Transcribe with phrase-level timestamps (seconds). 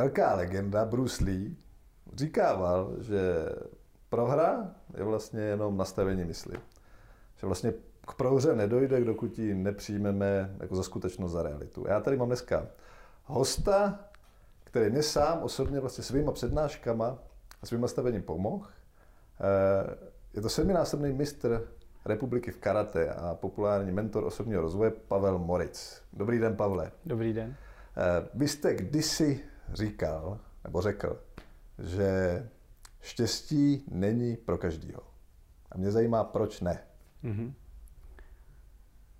[0.00, 1.56] velká legenda Bruce Lee
[2.14, 3.20] říkával, že
[4.08, 6.56] prohra je vlastně jenom nastavení mysli.
[7.36, 7.72] Že vlastně
[8.08, 11.84] k prohře nedojde, dokud ji nepřijmeme jako za skutečnost, za realitu.
[11.88, 12.66] Já tady mám dneska
[13.24, 14.00] hosta,
[14.64, 17.18] který mě sám osobně vlastně svýma přednáškama
[17.62, 18.66] a svým nastavením pomohl.
[18.66, 19.94] Eh,
[20.34, 21.68] je to sedminásobný mistr
[22.04, 26.02] republiky v karate a populární mentor osobního rozvoje Pavel Moric.
[26.12, 26.92] Dobrý den, Pavle.
[27.04, 27.56] Dobrý den.
[27.96, 31.22] Eh, vy jste kdysi říkal, nebo řekl,
[31.78, 32.48] že
[33.00, 35.02] štěstí není pro každýho.
[35.72, 36.82] A mě zajímá, proč ne.
[37.24, 37.52] Mm-hmm.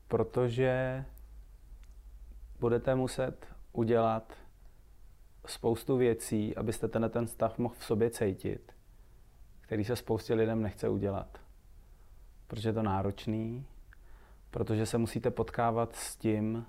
[0.08, 1.04] Protože
[2.60, 4.32] budete muset udělat
[5.46, 8.72] spoustu věcí, abyste ten, ten stav mohl v sobě cítit,
[9.60, 11.38] který se spoustě lidem nechce udělat.
[12.46, 13.66] Protože je to náročný,
[14.50, 16.66] protože se musíte potkávat s tím,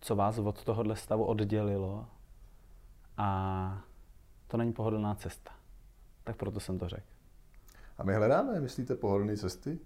[0.00, 2.06] co vás od tohohle stavu oddělilo
[3.18, 3.80] a
[4.46, 5.50] to není pohodlná cesta.
[6.24, 7.06] Tak proto jsem to řekl.
[7.98, 9.78] A my hledáme, myslíte, pohodlné cesty?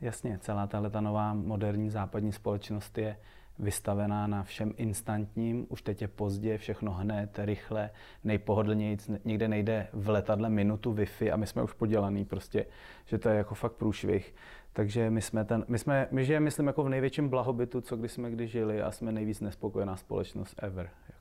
[0.00, 3.16] Jasně, celá tahle ta nová moderní západní společnost je
[3.58, 7.90] vystavená na všem instantním, už teď je pozdě, všechno hned, rychle,
[8.24, 12.66] nejpohodlněji, někde nejde v letadle minutu Wi-Fi a my jsme už podělaný prostě,
[13.04, 14.34] že to je jako fakt průšvih.
[14.72, 18.08] Takže my jsme, ten, my jsme, my žijeme, myslím, jako v největším blahobytu, co kdy
[18.08, 20.90] jsme kdy žili a jsme nejvíc nespokojená společnost ever.
[21.06, 21.15] Prostě.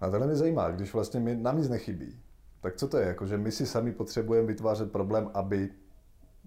[0.00, 2.20] A tohle mě zajímá, když vlastně mi, nám nic nechybí,
[2.60, 3.06] tak co to je?
[3.06, 5.70] Jako, že my si sami potřebujeme vytvářet problém, aby...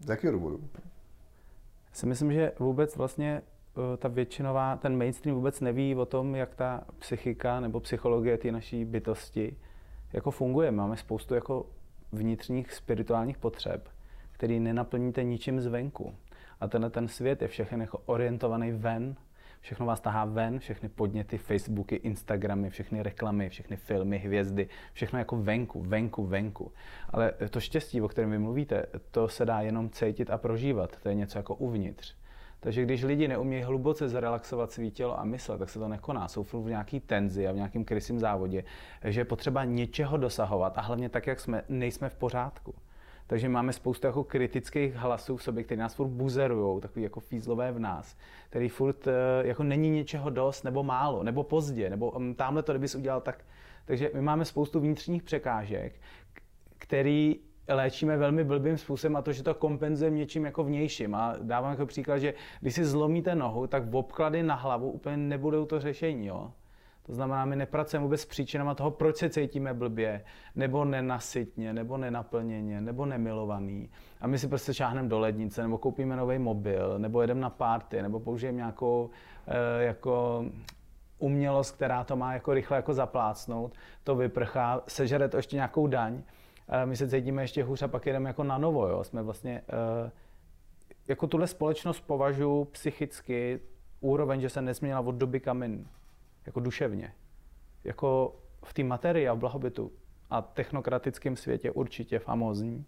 [0.02, 0.70] Z jakého důvodu?
[1.90, 3.42] Já si myslím, že vůbec vlastně
[3.78, 8.52] Eh, ta většinová, ten mainstream vůbec neví o tom, jak ta psychika nebo psychologie té
[8.52, 9.58] naší bytosti
[10.14, 10.72] jako funguje.
[10.72, 11.66] Máme spoustu jako
[12.12, 13.90] vnitřních spirituálních potřeb,
[14.32, 16.16] který nenaplníte ničím zvenku.
[16.60, 19.16] A tenhle ten svět je všechny jako orientovaný ven,
[19.64, 25.38] všechno vás tahá ven, všechny podněty, Facebooky, Instagramy, všechny reklamy, všechny filmy, hvězdy, všechno jako
[25.38, 26.72] venku, venku, venku.
[27.10, 30.98] Ale to štěstí, o kterém vy mluvíte, to se dá jenom cítit a prožívat.
[31.04, 32.16] To je něco jako uvnitř.
[32.60, 36.28] Takže když lidi neumí hluboce zrelaxovat svý tělo a mysl, tak se to nekoná.
[36.28, 38.64] Jsou v nějaký tenzi a v nějakém krysím závodě,
[39.04, 42.76] že je potřeba něčeho dosahovat a hlavně tak, jak jsme, nejsme v pořádku.
[43.28, 47.72] Takže máme spoustu jako kritických hlasů v sobě, které nás furt buzerují, takový jako fízlové
[47.72, 48.18] v nás,
[48.50, 49.12] který furt eh,
[49.48, 53.46] jako není něčeho dost, nebo málo, nebo pozdě, nebo um, tamhle to, kdybys udělal tak.
[53.86, 56.02] Takže my máme spoustu vnitřních překážek,
[56.78, 61.16] který léčíme velmi blbým způsobem a to, že to kompenzujeme něčím jako vnějším.
[61.16, 65.18] A dávám jako příklad, že když si zlomíte nohu, tak v obklady na hlavu úplně
[65.18, 66.28] nebudou to řešení.
[66.28, 66.52] Jo?
[67.06, 70.24] To znamená, my nepracujeme vůbec s příčinama toho, proč se cítíme blbě,
[70.56, 73.90] nebo nenasytně, nebo nenaplněně, nebo nemilovaný.
[74.22, 78.02] A my si prostě šáhneme do lednice, nebo koupíme nový mobil, nebo jedeme na párty,
[78.02, 79.10] nebo použijeme nějakou
[79.48, 80.46] e, jako
[81.20, 86.24] umělost, která to má jako rychle jako zaplácnout, to vyprchá, sežere to ještě nějakou daň
[86.86, 88.88] my se cítíme ještě hůř a pak jedeme jako na novo.
[88.88, 89.04] Jo.
[89.04, 89.62] Jsme vlastně,
[90.04, 90.10] uh,
[91.08, 93.60] jako tuhle společnost považuji psychicky
[94.00, 95.86] úroveň, že se nezměnila od doby kamen,
[96.46, 97.14] jako duševně.
[97.84, 99.92] Jako v té materii a v blahobytu
[100.30, 102.86] a technokratickém světě určitě famózní,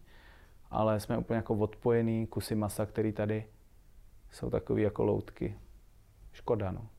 [0.71, 3.45] ale jsme úplně jako odpojený kusy masa, který tady
[4.31, 5.59] jsou takový jako loutky.
[6.33, 6.89] Škoda, no.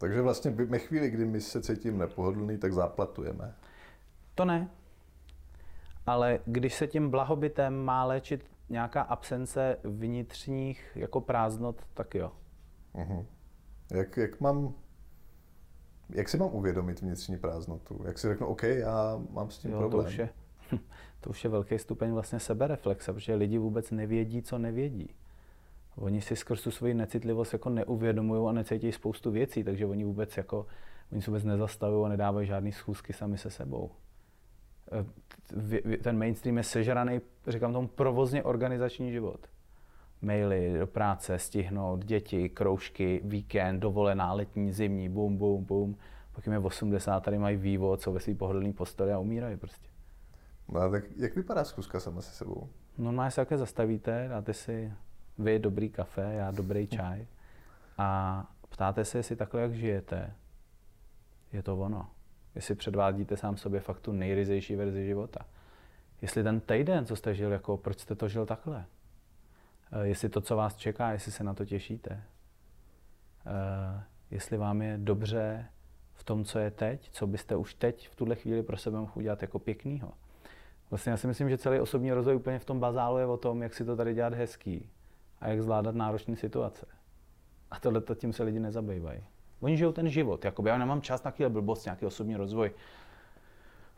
[0.00, 3.54] Takže vlastně ve chvíli, kdy my se cítíme nepohodlný, tak záplatujeme.
[4.34, 4.70] To ne,
[6.06, 12.32] ale když se tím blahobytem má léčit nějaká absence vnitřních jako prázdnot, tak jo.
[12.94, 13.26] Uh-huh.
[13.94, 14.74] Jak, jak mám
[16.14, 18.00] jak si mám uvědomit vnitřní prázdnotu?
[18.04, 20.04] Jak si řeknu, OK, já mám s tím jo, problém?
[20.04, 20.28] To už, je,
[21.20, 25.14] to už je velký stupeň vlastně sebereflexe, protože lidi vůbec nevědí, co nevědí.
[25.96, 30.36] Oni si skrz tu svoji necitlivost jako neuvědomují a necítí spoustu věcí, takže oni vůbec
[30.36, 30.66] jako,
[31.12, 33.90] oni se vůbec nezastavují a nedávají žádné schůzky sami se sebou.
[34.92, 39.46] Eh, ten mainstream je sežraný, říkám tomu, provozně organizační život.
[40.22, 45.96] Maily do práce, stihnout, děti, kroužky, víkend, dovolená, letní, zimní, bum, bum, bum.
[46.32, 49.88] Pak jim je 80, tady mají vývod, jsou ve svý pohodlný posteli a umírají prostě.
[50.68, 52.68] No, tak jak vypadá zkuska sama se sebou?
[52.98, 54.92] Normálně se také zastavíte, dáte si
[55.38, 57.26] vy dobrý kafe, já dobrý čaj
[57.98, 60.34] a ptáte se, jestli takhle, jak žijete,
[61.52, 62.08] je to ono
[62.54, 65.46] jestli předvádíte sám sobě fakt tu nejryzejší verzi života.
[66.22, 68.84] Jestli ten týden, co jste žil, jako proč jste to žil takhle?
[69.92, 72.22] Eh, jestli to, co vás čeká, jestli se na to těšíte.
[73.46, 75.66] Eh, jestli vám je dobře
[76.14, 79.14] v tom, co je teď, co byste už teď v tuhle chvíli pro sebe mohli
[79.14, 80.12] udělat jako pěknýho.
[80.90, 83.62] Vlastně já si myslím, že celý osobní rozvoj úplně v tom bazálu je o tom,
[83.62, 84.90] jak si to tady dělat hezký
[85.40, 86.86] a jak zvládat náročné situace.
[87.70, 89.24] A tohle tím se lidi nezabývají.
[89.60, 92.70] Oni žijou ten život, jakoby já nemám čas na chvíli blbost, nějaký osobní rozvoj.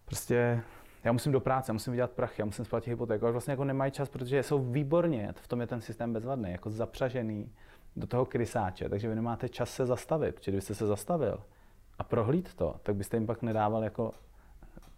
[0.04, 0.62] Prostě
[1.04, 3.92] já musím do práce, musím vydělat prachy, já musím splatit hypotéku, ale vlastně jako nemají
[3.92, 7.52] čas, protože jsou výborně, v tom je ten systém bezvadný, jako zapřažený
[7.96, 11.40] do toho krysáče, takže vy nemáte čas se zastavit, protože kdybyste se zastavil
[11.98, 14.12] a prohlíd to, tak byste jim pak nedával jako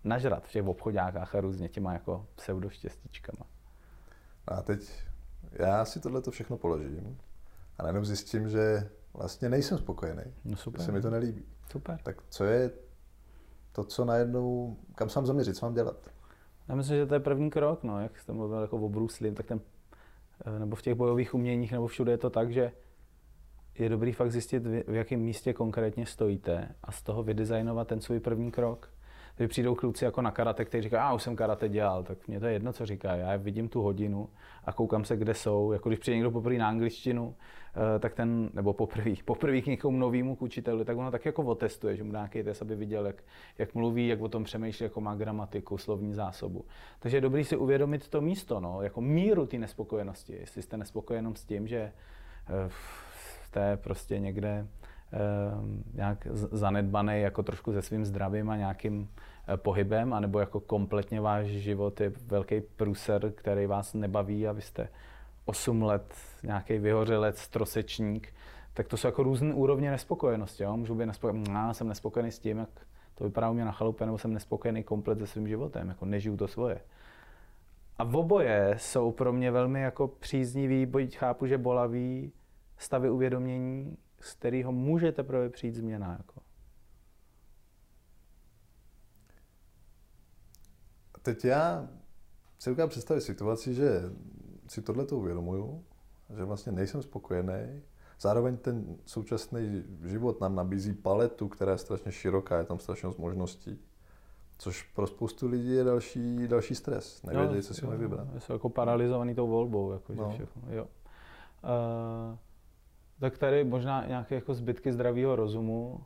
[0.05, 3.47] nažrat v těch obchodákách a různě těma jako pseudoštěstíčkama.
[4.49, 5.03] A teď
[5.53, 7.19] já si tohle to všechno položím
[7.79, 10.23] a najednou zjistím, že vlastně nejsem spokojený.
[10.45, 10.81] No super.
[10.81, 11.45] Že se mi to nelíbí.
[11.71, 11.99] Super.
[12.03, 12.71] Tak co je
[13.77, 16.11] to, co najednou, kam se mám zaměřit, co mám dělat?
[16.69, 19.35] Já myslím, že to je první krok, no, jak jste mluvil jako o Bruce Lee,
[19.35, 19.61] tak ten,
[20.47, 22.73] eh, nebo v těch bojových uměních, nebo všude je to tak, že
[23.79, 28.21] je dobrý fakt zjistit, v jakém místě konkrétně stojíte a z toho vydesignovat ten svůj
[28.21, 28.91] první krok.
[29.37, 32.41] Když přijdou kluci jako na karate, kteří říkají, a už jsem karate dělal, tak mě
[32.41, 33.15] to je jedno, co říká.
[33.15, 34.29] Já vidím tu hodinu
[34.65, 35.73] a koukám se, kde jsou.
[35.73, 39.99] Jako když přijde někdo poprvé na angličtinu, eh, tak ten, nebo poprvé, poprvé k někomu
[39.99, 43.07] novému k učiteli, tak ono tak jako otestuje, že mu dá nějaký test, aby viděl,
[43.07, 43.23] jak,
[43.59, 46.65] jak mluví, jak o tom přemýšlí, jako má gramatiku, slovní zásobu.
[46.99, 50.33] Takže je dobrý si uvědomit to místo, no, jako míru té nespokojenosti.
[50.33, 52.71] Jestli jste nespokojenom s tím, že eh,
[53.43, 54.67] jste prostě někde
[55.95, 59.09] nějak zanedbaný jako trošku se svým zdravím a nějakým
[59.49, 64.63] eh, pohybem, anebo jako kompletně váš život je velký pruser, který vás nebaví a vy
[64.63, 64.89] jste
[65.45, 68.35] 8 let nějaký vyhořelec, trosečník,
[68.75, 70.63] tak to jsou jako různé úrovně nespokojenosti.
[70.63, 70.77] Jo?
[70.77, 72.69] Můžu být nespokojený, já jsem nespokojený s tím, jak
[73.15, 76.37] to vypadá u mě na chalupě, nebo jsem nespokojený komplet se svým životem, jako nežiju
[76.37, 76.81] to svoje.
[77.99, 82.33] A v oboje jsou pro mě velmi jako příznivý, byť chápu, že bolavý
[82.79, 86.13] stavy uvědomění, z kterého může teprve přijít změna.
[86.13, 86.41] Jako.
[91.23, 91.89] Teď já
[92.59, 94.03] si dokážu představit situaci, že
[94.69, 95.85] si tohle to uvědomuju,
[96.37, 97.83] že vlastně nejsem spokojený.
[98.21, 103.79] Zároveň ten současný život nám nabízí paletu, která je strašně široká, je tam strašně možností.
[104.59, 107.23] Což pro spoustu lidí je další, další stres.
[107.23, 108.29] Nevědějí, co si mají vybrat.
[108.39, 109.93] Jsou jako paralizovaný tou volbou.
[109.93, 110.31] Jako, no.
[110.31, 110.63] všechno.
[110.71, 110.87] Jo.
[111.65, 112.39] Uh,
[113.21, 116.05] tak tady možná nějaké jako zbytky zdravého rozumu,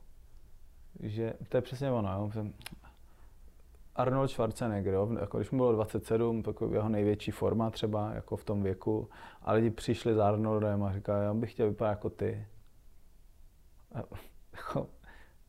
[1.01, 2.13] že to je přesně ono.
[2.13, 2.45] Jo?
[3.97, 5.09] Arnold Schwarzenegger, jo?
[5.21, 9.09] Jako když mu bylo 27, tak jeho největší forma třeba jako v tom věku,
[9.43, 12.47] a lidi přišli za Arnoldem a říkali, já bych chtěl vypadat jako ty.
[13.95, 13.99] A,
[14.57, 14.87] jako,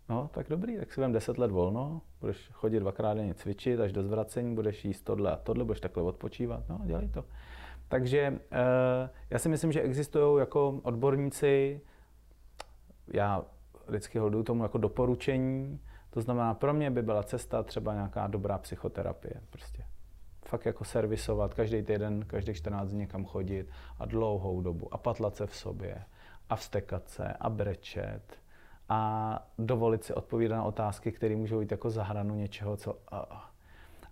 [0.10, 3.92] no, tak dobrý, tak si vem 10 let volno, budeš chodit dvakrát denně cvičit, až
[3.92, 7.26] do zvracení budeš jíst tohle a tohle, budeš takhle odpočívat, no, dělej to.
[7.92, 11.82] Takže eh, já si myslím, že existují jako odborníci,
[13.08, 13.44] já
[13.88, 15.80] vždycky hoduju tomu jako doporučení,
[16.10, 19.34] to znamená, pro mě by byla cesta třeba nějaká dobrá psychoterapie.
[19.50, 19.84] Prostě
[20.46, 25.36] fakt jako servisovat, každý týden, každých 14 dní někam chodit a dlouhou dobu a patlat
[25.36, 26.04] se v sobě
[26.50, 28.22] a vstekat se a brečet
[28.90, 33.52] a dovolit si odpovídat na otázky, které můžou jít jako za hranu něčeho, co a,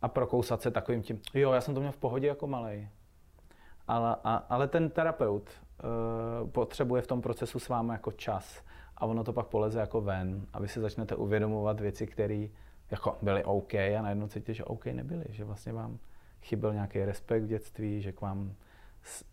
[0.01, 2.89] a prokousat se takovým tím, jo, já jsem to měl v pohodě jako malej,
[3.89, 8.63] ale, a, ale ten terapeut uh, potřebuje v tom procesu s vámi jako čas
[8.97, 12.47] a ono to pak poleze jako ven a vy si začnete uvědomovat věci, které
[12.91, 15.97] jako byly OK a najednou cítíte, že OK nebyly, že vlastně vám
[16.41, 18.53] chyběl nějaký respekt v dětství, že k vám,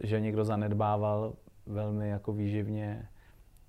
[0.01, 1.35] že někdo zanedbával
[1.67, 3.09] velmi jako výživně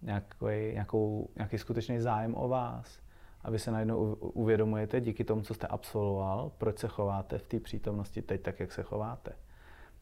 [0.01, 2.99] nějaký, nějakou, nějaký skutečný zájem o vás.
[3.41, 7.59] A vy se najednou uvědomujete díky tomu, co jste absolvoval, proč se chováte v té
[7.59, 9.31] přítomnosti teď tak, jak se chováte.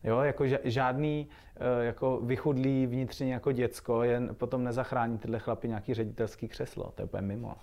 [0.06, 5.94] Jo, jako žádný eh, jako vychudlý vnitřně jako děcko jen potom nezachrání tyhle chlapy nějaký
[5.94, 6.92] ředitelský křeslo.
[6.96, 7.56] To je úplně mimo.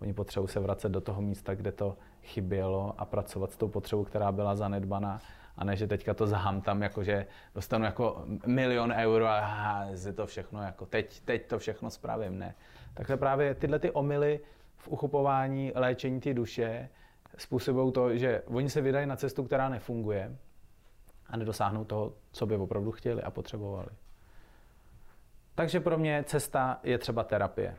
[0.00, 4.04] Oni potřebují se vracet do toho místa, kde to chybělo a pracovat s tou potřebou,
[4.04, 5.20] která byla zanedbaná.
[5.56, 6.26] A ne, že teďka to
[6.62, 11.58] tam, jako že dostanu jako milion euro a aha, to všechno, jako teď, teď to
[11.58, 12.38] všechno spravím.
[12.38, 12.54] Ne.
[12.94, 14.40] Takhle právě tyhle ty omily
[14.76, 16.88] v uchopování léčení ty duše
[17.36, 20.36] způsobují to, že oni se vydají na cestu, která nefunguje,
[21.32, 23.88] a nedosáhnou toho, co by opravdu chtěli a potřebovali.
[25.54, 27.76] Takže pro mě cesta je třeba terapie.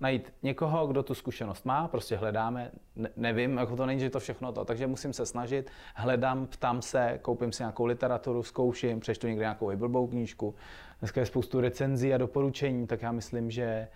[0.00, 4.20] Najít někoho, kdo tu zkušenost má, prostě hledáme, ne, nevím, jako to není, že to
[4.20, 9.26] všechno to, takže musím se snažit, hledám, ptám se, koupím si nějakou literaturu, zkouším, přečtu
[9.26, 10.54] někde nějakou blbou knížku.
[10.98, 13.88] Dneska je spoustu recenzí a doporučení, tak já myslím, že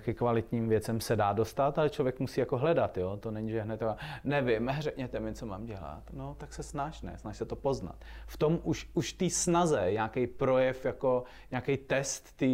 [0.00, 3.16] ke kvalitním věcem se dá dostat, ale člověk musí jako hledat, jo?
[3.16, 6.02] To není, že hned to, nevím, řekněte mi, co mám dělat.
[6.12, 8.04] No, tak se snaž, ne, snaž se to poznat.
[8.26, 12.46] V tom už, už té snaze, nějaký projev, jako nějaký test té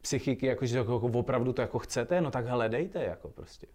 [0.00, 3.66] psychiky, jako, že jako, opravdu to jako chcete, no tak hledejte, jako prostě.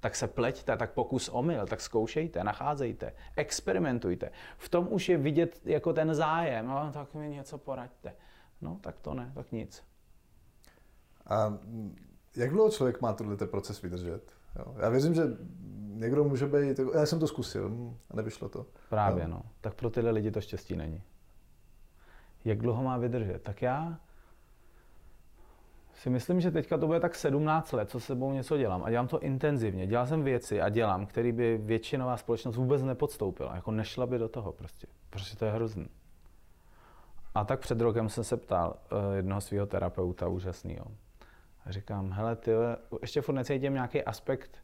[0.00, 4.30] Tak se pleťte, tak pokus omyl, tak zkoušejte, nacházejte, experimentujte.
[4.58, 8.14] V tom už je vidět jako ten zájem, no, tak mi něco poraďte.
[8.60, 9.84] No, tak to ne, tak nic.
[11.26, 11.58] A
[12.36, 14.32] Jak dlouho člověk má tenhle proces vydržet?
[14.58, 14.74] Jo?
[14.76, 15.22] Já věřím, že
[15.94, 18.66] někdo může být, já jsem to zkusil a nevyšlo to.
[18.88, 19.28] Právě, jo.
[19.28, 19.42] no.
[19.60, 21.02] Tak pro tyhle lidi to štěstí není.
[22.44, 23.42] Jak dlouho má vydržet?
[23.42, 24.00] Tak já
[25.94, 28.84] si myslím, že teďka to bude tak 17 let, co sebou něco dělám.
[28.84, 29.86] A dělám to intenzivně.
[29.86, 33.54] Dělal jsem věci a dělám, které by většinová společnost vůbec nepodstoupila.
[33.54, 34.86] Jako nešla by do toho prostě.
[35.10, 35.88] Protože to je hrozný.
[37.34, 40.86] A tak před rokem jsem se ptal uh, jednoho svého terapeuta úžasného.
[41.66, 42.50] A říkám, hele, ty
[43.02, 44.58] ještě furt necítím nějaký aspekt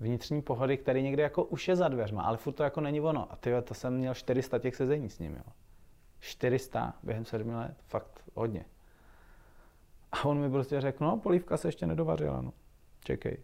[0.00, 3.32] vnitřní pohody, který někde jako už je za dveřma, ale furt to jako není ono.
[3.32, 5.52] A ty to jsem měl 400 těch sezení s ním, jo.
[6.20, 8.64] 400 během sedmi let, fakt hodně.
[10.12, 12.52] A on mi prostě řekl, no, polívka se ještě nedovařila, no,
[13.04, 13.38] čekej.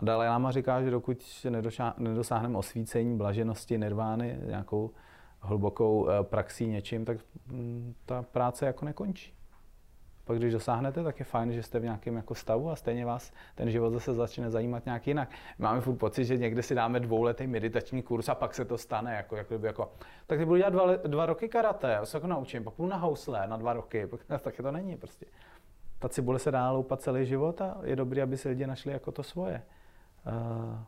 [0.00, 1.46] A Dalai Lama říká, že dokud
[1.98, 4.90] nedosáhneme osvícení, blaženosti, nirvány, nějakou
[5.40, 9.33] hlubokou eh, praxí něčím, tak mm, ta práce jako nekončí.
[10.24, 13.32] Pak když dosáhnete, tak je fajn, že jste v nějakém jako stavu a stejně vás
[13.54, 15.28] ten život zase začne zajímat nějak jinak.
[15.58, 19.14] Máme furt pocit, že někde si dáme dvouletý meditační kurz a pak se to stane.
[19.14, 19.92] Jako, jako, jako.
[20.26, 22.96] Tak ty budu dělat dva, dva roky karate, já se jako naučím, pak půjdu na
[22.96, 25.26] housle na dva roky, pak, tak to není prostě.
[25.98, 29.12] Ta cibule se dá loupat celý život a je dobré, aby si lidi našli jako
[29.12, 29.62] to svoje.
[30.26, 30.78] Uh,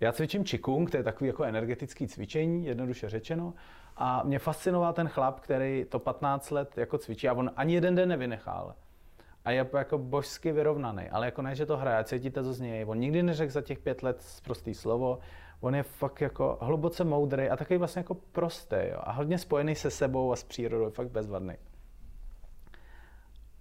[0.00, 3.54] já cvičím Qigong, to je takový jako energetický cvičení, jednoduše řečeno.
[3.96, 7.94] A mě fascinoval ten chlap, který to 15 let jako cvičí a on ani jeden
[7.94, 8.74] den nevynechal.
[9.44, 12.84] A je jako božsky vyrovnaný, ale jako ne, že to hraje, cítíte to z něj.
[12.88, 15.18] On nikdy neřekl za těch pět let prostý slovo,
[15.60, 19.00] on je fakt jako hluboce moudrý a takový vlastně jako prostý jo?
[19.00, 21.54] a hodně spojený se sebou a s přírodou, fakt bezvadný.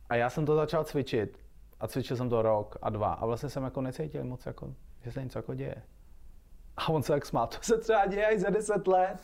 [0.10, 1.39] A já jsem to začal cvičit
[1.79, 5.12] a cvičil jsem to rok a dva a vlastně jsem jako necítil moc, jako, že
[5.12, 5.84] se něco jako děje.
[6.77, 9.17] A on se tak smál, to se třeba děje i za deset let.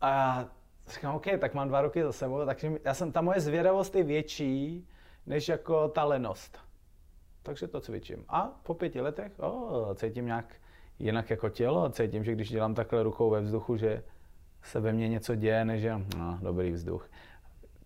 [0.00, 0.48] A já
[0.88, 4.02] říkám, OK, tak mám dva roky za sebou, takže já jsem, ta moje zvědavost je
[4.02, 4.88] větší,
[5.26, 6.58] než jako ta lenost.
[7.42, 8.24] Takže to cvičím.
[8.28, 10.54] A po pěti letech oh, cítím nějak
[10.98, 14.02] jinak jako tělo, cítím, že když dělám takhle rukou ve vzduchu, že
[14.62, 17.10] se ve mně něco děje, než že no, dobrý vzduch.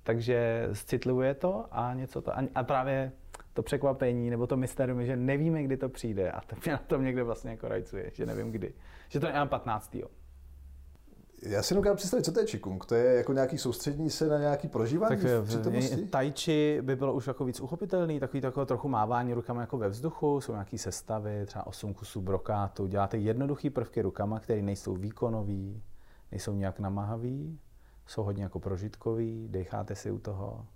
[0.03, 2.33] Takže citlivuje to a něco to.
[2.55, 3.13] A právě
[3.53, 7.05] to překvapení nebo to mysterium, že nevíme, kdy to přijde a to mě na tom
[7.05, 8.75] někde vlastně jako rajcuje, že nevím kdy.
[9.09, 9.97] Že to je 15.
[11.43, 12.87] Já si dokážu představit, co to je Qigong.
[12.87, 16.07] To je jako nějaký soustřední se na nějaký prožívání tak, v přítomnosti?
[16.07, 19.89] Tai Chi by bylo už jako víc uchopitelný, takový takové trochu mávání rukama jako ve
[19.89, 22.87] vzduchu, jsou nějaké sestavy, třeba 8 kusů brokátu.
[22.87, 25.83] Děláte jednoduché prvky rukama, které nejsou výkonový,
[26.31, 27.61] nejsou nějak namáhavý,
[28.07, 30.67] jsou hodně jako prožitkový, decháte si u toho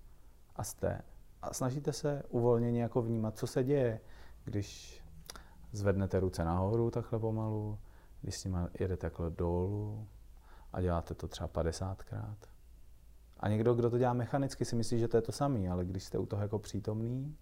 [0.56, 1.00] a jste.
[1.42, 4.00] A snažíte se uvolněně jako vnímat, co se děje,
[4.44, 5.00] když
[5.73, 7.78] zvednete ruce nahoru takhle pomalu,
[8.20, 10.09] když s nimi jedete takhle dolů,
[10.73, 12.37] a děláte to třeba 50krát.
[13.40, 16.04] A někdo, kdo to dělá mechanicky, si myslí, že to je to samé, ale když
[16.04, 17.37] jste u toho jako přítomný,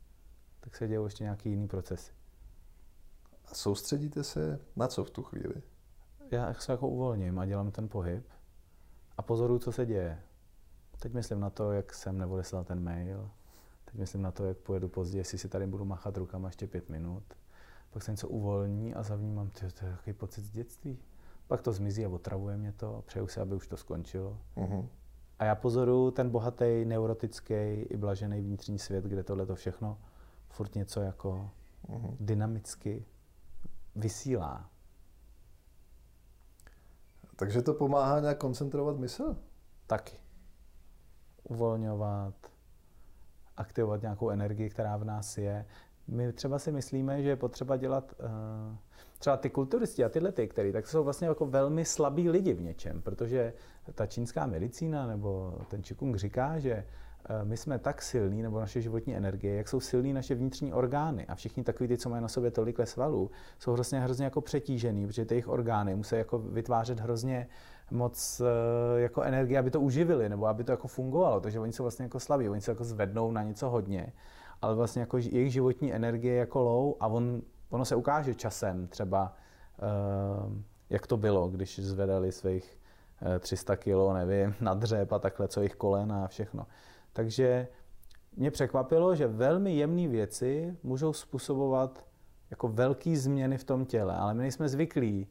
[0.61, 2.12] tak se dějí ještě nějaký jiný procesy.
[3.45, 5.62] A soustředíte se na co v tu chvíli?
[6.31, 8.28] Já se jako uvolním a dělám ten pohyb
[9.17, 10.23] a pozoruju, co se děje.
[10.99, 13.31] Teď myslím na to, jak jsem neodeslal ten mail,
[13.90, 16.88] teď myslím na to, jak pojedu později, jestli si tady budu machat rukama ještě pět
[16.88, 17.23] minut.
[17.90, 20.99] Pak se něco uvolní a zavnímám, to je takový pocit z dětství.
[21.47, 23.02] Pak to zmizí a otravuje mě to.
[23.07, 24.38] Přeju si, aby už to skončilo.
[24.57, 24.88] Uh-huh.
[25.38, 29.99] A já pozoruju ten bohatý, neurotický i blažený vnitřní svět, kde tohle to všechno
[30.49, 31.50] furt něco jako
[31.88, 32.16] uh-huh.
[32.21, 33.04] dynamicky
[33.97, 34.71] vysílá.
[37.37, 39.37] Takže to pomáhá nějak koncentrovat mysl?
[39.87, 40.16] Taky.
[41.45, 42.35] Uvolňovat,
[43.59, 45.67] aktivovat nějakou energii, která v nás je.
[46.09, 48.77] My třeba si myslíme, že je potřeba dělat uh,
[49.19, 52.61] třeba ty kulturisti a tyhle ty, který, tak jsou vlastně jako velmi slabí lidi v
[52.61, 53.53] něčem, protože
[53.95, 58.81] ta čínská medicína nebo ten Qigong říká, že eh, my jsme tak silní, nebo naše
[58.81, 61.27] životní energie, jak jsou silní naše vnitřní orgány.
[61.27, 65.07] A všichni takový ty, co mají na sobě tolik svalů, jsou hrozně, hrozně jako přetížený,
[65.07, 67.49] protože ty jejich orgány musí jako vytvářet hrozně
[67.90, 71.40] moc eh, jako energie, aby to uživili, nebo aby to jako fungovalo.
[71.40, 74.12] Takže oni jsou vlastně jako slabí, oni se jako zvednou na něco hodně,
[74.62, 78.87] ale vlastně jako jejich životní energie je jako low a on ono se ukáže časem
[78.87, 79.37] třeba,
[79.78, 82.78] eh, jak to bylo, když zvedali svých
[83.40, 86.66] 300 eh, kilo, nevím, na dřep a takhle, co jich kolena a všechno.
[87.12, 87.68] Takže
[88.37, 92.04] mě překvapilo, že velmi jemné věci můžou způsobovat
[92.50, 95.26] jako velké změny v tom těle, ale my nejsme zvyklí,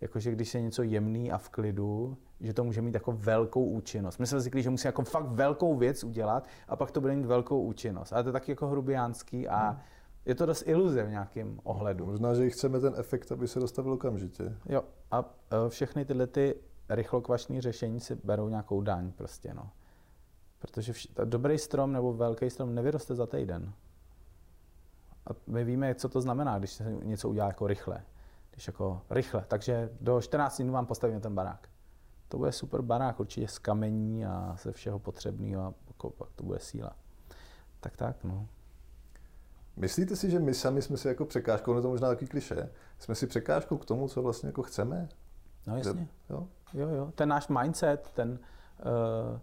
[0.00, 4.18] jakože když je něco jemný a v klidu, že to může mít jako velkou účinnost.
[4.18, 7.26] My jsme zvyklí, že musí jako fakt velkou věc udělat a pak to bude mít
[7.26, 8.12] velkou účinnost.
[8.12, 9.78] Ale to je taky jako hrubiánský a hmm
[10.28, 12.06] je to dost iluze v nějakém ohledu.
[12.06, 14.56] Možná, že chceme ten efekt, aby se dostavil okamžitě.
[14.68, 15.34] Jo, a
[15.66, 16.54] e, všechny tyhle ty
[16.88, 19.70] rychlokvašné řešení si berou nějakou daň prostě, no.
[20.58, 23.72] Protože vš- dobrý strom nebo velký strom nevyroste za týden.
[25.26, 28.02] A my víme, co to znamená, když se něco udělá jako rychle.
[28.58, 29.44] Když jako rychle.
[29.48, 31.68] Takže do 14 dnů vám postavíme ten barák.
[32.28, 36.44] To bude super barák, určitě z kamení a ze všeho potřebného a jako pak to
[36.44, 36.96] bude síla.
[37.80, 38.48] Tak tak, no.
[39.76, 43.14] Myslíte si, že my sami jsme si jako překážkou, no to možná takový kliše, jsme
[43.14, 45.08] si překážkou k tomu, co vlastně jako chceme?
[45.66, 46.08] No jasně.
[46.30, 46.48] Jo?
[46.74, 47.12] Jo, jo.
[47.14, 49.38] Ten náš mindset, ten, uh,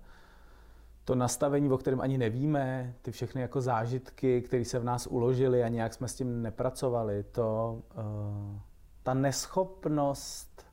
[1.04, 5.64] to nastavení, o kterém ani nevíme, ty všechny jako zážitky, které se v nás uložily
[5.64, 8.60] a nějak jsme s tím nepracovali, to, uh,
[9.06, 10.66] ta neschopnost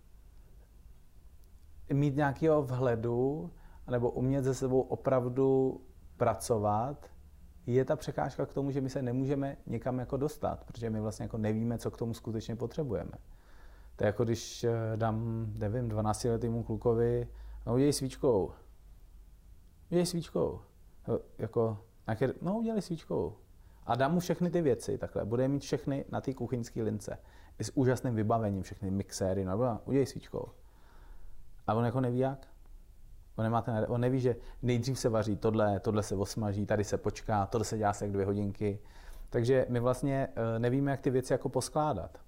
[1.93, 3.51] mít nějakého vhledu
[3.91, 5.81] nebo umět se sebou opravdu
[6.17, 7.07] pracovat,
[7.67, 11.23] je ta překážka k tomu, že my se nemůžeme někam jako dostat, protože my vlastně
[11.23, 13.13] jako nevíme, co k tomu skutečně potřebujeme.
[13.97, 17.29] To je jako když eh, dám, nevím, 12 letýmu klukovi,
[17.67, 18.53] no udělej svíčkou.
[19.91, 20.61] Udělej svíčkou.
[21.39, 23.37] Jako, nějaké, no udělej svíčkou.
[23.87, 25.25] A dám mu všechny ty věci, takhle.
[25.25, 27.19] Bude mít všechny na té kuchyňské lince.
[27.59, 30.49] I s úžasným vybavením, všechny mixéry, no udělej svíčkou.
[31.67, 32.47] A on jako neví jak.
[33.37, 36.99] On, nemá ten, on neví, že nejdřív se vaří tohle, tohle se osmaží, tady se
[36.99, 38.79] počká, tohle se dělá se jak dvě hodinky.
[39.31, 42.19] Takže my vlastně eh, nevíme, jak ty věci jako poskládat.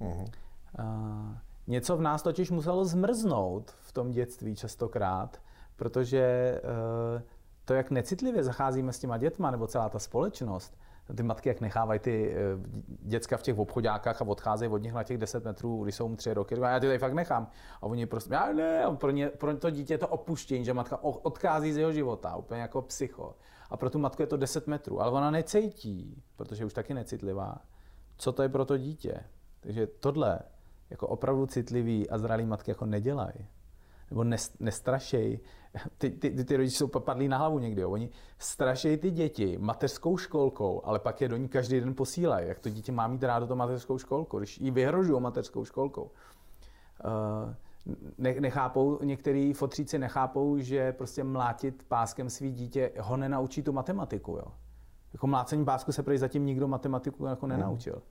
[0.00, 0.26] Uh-huh.
[0.78, 1.36] Uh,
[1.66, 5.42] něco v nás totiž muselo zmrznout v tom dětství častokrát,
[5.76, 6.60] protože
[7.14, 7.22] uh,
[7.64, 10.76] to, jak necitlivě zacházíme s těma dětma, nebo celá ta společnost,
[11.16, 12.36] ty matky, jak nechávají ty eh,
[12.86, 16.16] děcka v těch obchodákách a odcházejí od nich na těch 10 metrů, když jsou mu
[16.16, 17.50] tři roky, já ty tady fakt nechám.
[17.76, 21.02] A oni prostě, já ne, pro, ně, pro to dítě je to opuštění, že matka
[21.02, 23.36] odchází z jeho života, úplně jako psycho.
[23.70, 26.94] A pro tu matku je to 10 metrů, ale ona necítí, protože je už taky
[26.94, 27.58] necitlivá,
[28.16, 29.20] co to je pro to dítě.
[29.60, 30.38] Takže tohle
[30.90, 33.48] jako opravdu citlivý a zralý matky jako nedělají.
[34.14, 34.24] Nebo
[34.60, 35.40] nestrašej
[35.98, 37.80] ty, ty, ty rodiče jsou padlí na hlavu někdy.
[37.80, 37.90] Jo.
[37.90, 42.48] Oni strašejí ty děti mateřskou školkou, ale pak je do ní každý den posílají.
[42.48, 46.02] Jak to dítě má mít rádo to mateřskou školku, když jí vyhrožují mateřskou školkou.
[46.02, 47.54] Uh,
[48.18, 54.32] ne, nechápou, některý fotříci nechápou, že prostě mlátit páskem svý dítě ho nenaučí tu matematiku.
[54.32, 54.46] Jo.
[55.12, 58.02] Jako mlácení pásku se prý zatím nikdo matematiku jako nenaučil.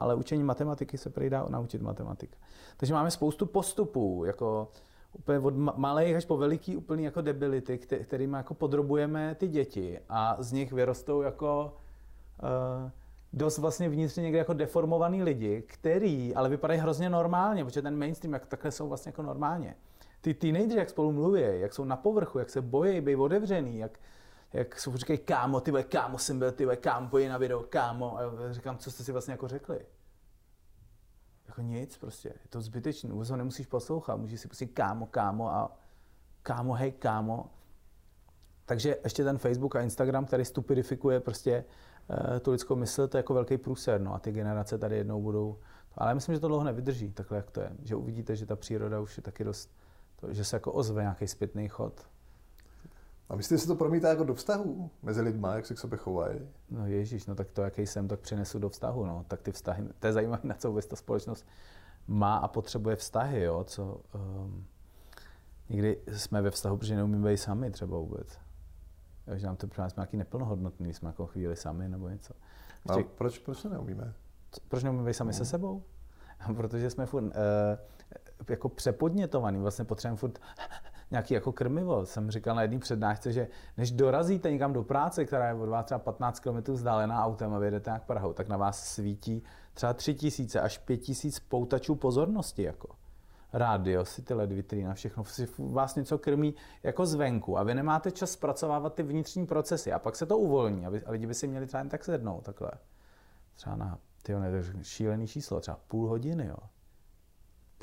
[0.00, 2.36] Ale učení matematiky se prý dá naučit matematika.
[2.76, 4.68] Takže máme spoustu postupů, jako
[5.18, 10.36] úplně od malých až po veliký úplný jako debility, kterým jako podrobujeme ty děti a
[10.38, 11.76] z nich vyrostou jako
[12.42, 12.90] uh,
[13.32, 18.32] dost vlastně vnitřně někde jako deformovaný lidi, který ale vypadají hrozně normálně, protože ten mainstream
[18.32, 19.76] jak takhle jsou vlastně jako normálně.
[20.20, 23.98] Ty teenagery, jak spolu mluví, jak jsou na povrchu, jak se bojí, být otevřený, jak,
[24.52, 28.18] jak jsou říkají, kámo, ty kámo jsem byl, ty kámo, pojď na video, kámo.
[28.18, 29.80] A říkám, co jste si vlastně jako řekli?
[31.56, 35.50] Jako nic prostě, je to zbytečný, vůbec ho nemusíš poslouchat, můžeš si prostě kámo, kámo
[35.50, 35.76] a
[36.42, 37.50] kámo, hej, kámo.
[38.64, 41.64] Takže ještě ten Facebook a Instagram, který stupidifikuje prostě
[42.10, 45.22] uh, tu lidskou mysl, to je jako velký průser, no a ty generace tady jednou
[45.22, 45.58] budou,
[45.94, 49.00] ale myslím, že to dlouho nevydrží, takhle jak to je, že uvidíte, že ta příroda
[49.00, 49.76] už je taky dost,
[50.16, 52.08] to, že se jako ozve nějaký zpětný chod.
[53.28, 55.98] A myslíte, že se to promítá jako do vztahu mezi lidmi, jak se k sobě
[55.98, 56.40] chovají?
[56.70, 59.24] No ježíš, no tak to, jaký jsem, tak přinesu do vztahu, no.
[59.28, 61.46] Tak ty vztahy, to je zajímavé, na co vůbec ta společnost
[62.06, 64.00] má a potřebuje vztahy, jo, co...
[64.14, 64.66] Um,
[65.68, 68.38] někdy jsme ve vztahu, protože neumíme být sami třeba vůbec.
[69.26, 72.34] Jo, že nám to přináší nějaký neplnohodnotný, jsme jako chvíli sami nebo něco.
[72.88, 74.14] Ještě, a proč, proč to neumíme?
[74.68, 75.82] Proč neumíme být sami se sebou?
[76.56, 77.30] Protože jsme furt uh,
[78.48, 80.38] jako přepodnětovaný, vlastně potřebujeme furt
[81.10, 82.06] nějaký jako krmivo.
[82.06, 85.84] Jsem říkal na jedné přednášce, že než dorazíte někam do práce, která je od vás
[85.84, 89.42] třeba 15 km vzdálená autem a vyjedete nějak Prahou, tak na vás svítí
[89.74, 92.62] třeba 3000 až 5000 poutačů pozornosti.
[92.62, 92.88] Jako.
[93.52, 98.30] Rádio, ty LED vitrína, všechno si vás něco krmí jako zvenku a vy nemáte čas
[98.30, 101.78] zpracovávat ty vnitřní procesy a pak se to uvolní a, lidi by si měli třeba
[101.78, 102.70] jen tak sednout takhle.
[103.56, 106.56] Třeba na ne, šílený číslo, třeba půl hodiny, jo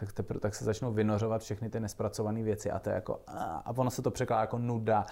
[0.06, 3.74] tak, tepr- tak se začnou vynořovat všechny ty nespracované věci a to je jako, a
[3.78, 5.06] ono se to překládá jako nuda,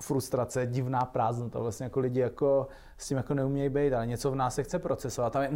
[0.00, 2.68] frustrace, divná prázdnota, vlastně jako lidi jako
[2.98, 5.50] s tím jako neumějí být, ale něco v nás se chce procesovat, tam je,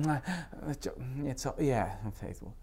[0.79, 2.55] čo, něco je Facebook.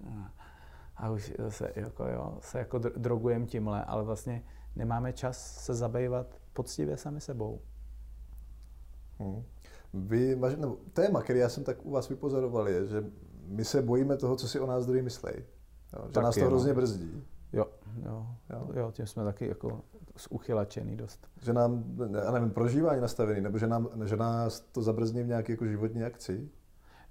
[0.97, 4.43] A už se, jako, jo, se jako drogujeme tímhle, ale vlastně
[4.75, 7.61] nemáme čas se zabývat poctivě sami sebou.
[9.19, 9.43] Hmm.
[9.93, 13.03] Vy, no, téma, který já jsem tak u vás vypozoroval, je, že
[13.47, 15.35] my se bojíme toho, co si o nás druhý myslejí.
[15.93, 16.75] Jo, že taky, nás to hrozně no.
[16.75, 17.23] brzdí.
[17.53, 17.65] Jo,
[18.05, 18.69] jo, jo.
[18.73, 19.81] jo, tím jsme taky jako
[20.29, 21.27] uchylačený dost.
[21.41, 21.83] Že nám,
[22.23, 26.03] já nevím, prožívání nastavený, nebo že, nám, že nás to zabrzdí v nějaké jako životní
[26.03, 26.49] akci?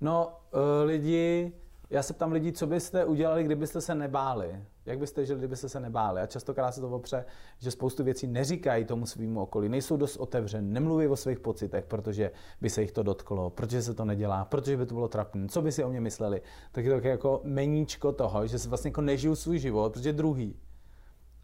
[0.00, 1.52] No, uh, lidi,
[1.90, 4.62] já se ptám lidí, co byste udělali, kdybyste se nebáli?
[4.86, 6.20] Jak byste žili, kdybyste se nebáli?
[6.20, 7.24] A častokrát se to opře,
[7.58, 12.30] že spoustu věcí neříkají tomu svýmu okolí, nejsou dost otevřen, nemluví o svých pocitech, protože
[12.60, 15.62] by se jich to dotklo, protože se to nedělá, protože by to bylo trapné, co
[15.62, 16.42] by si o mě mysleli.
[16.72, 20.56] Tak je to jako meníčko toho, že si vlastně jako nežiju svůj život, protože druhý.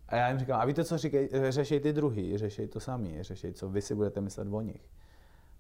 [0.09, 3.53] A já jim říkám, a víte, co říkej, řešej ty druhý, řešej to sami, řešej,
[3.53, 4.90] co vy si budete myslet o nich.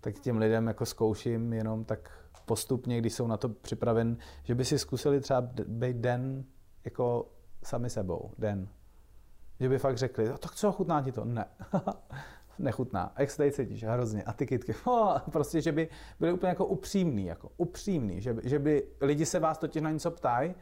[0.00, 2.10] Tak těm lidem jako zkouším jenom tak
[2.46, 6.44] postupně, když jsou na to připraven, že by si zkusili třeba být den
[6.84, 7.28] jako
[7.62, 8.68] sami sebou, den.
[9.60, 11.24] Že by fakt řekli, no, tak co, chutná ti to?
[11.24, 11.44] Ne.
[12.58, 13.12] Nechutná.
[13.18, 13.84] Jak se tady cítíš?
[13.84, 14.22] Hrozně.
[14.22, 14.74] A ty kytky.
[15.32, 15.88] prostě, že by
[16.20, 18.20] byli úplně jako upřímný, jako upřímný.
[18.20, 20.54] Že by, že by lidi se vás totiž na něco ptají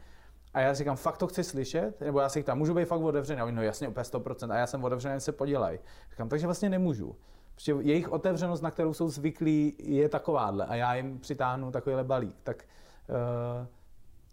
[0.53, 2.01] a já říkám, fakt to chci slyšet?
[2.01, 3.41] Nebo já si tam můžu být fakt otevřený?
[3.41, 4.51] A oni, no jasně, úplně 100%.
[4.51, 5.79] A já jsem otevřený, se podělej.
[6.09, 7.15] Říkám, takže vlastně nemůžu.
[7.55, 10.65] Protože jejich otevřenost, na kterou jsou zvyklí, je takováhle.
[10.65, 12.35] A já jim přitáhnu takovýhle balík.
[12.43, 12.63] Tak
[13.09, 13.67] uh,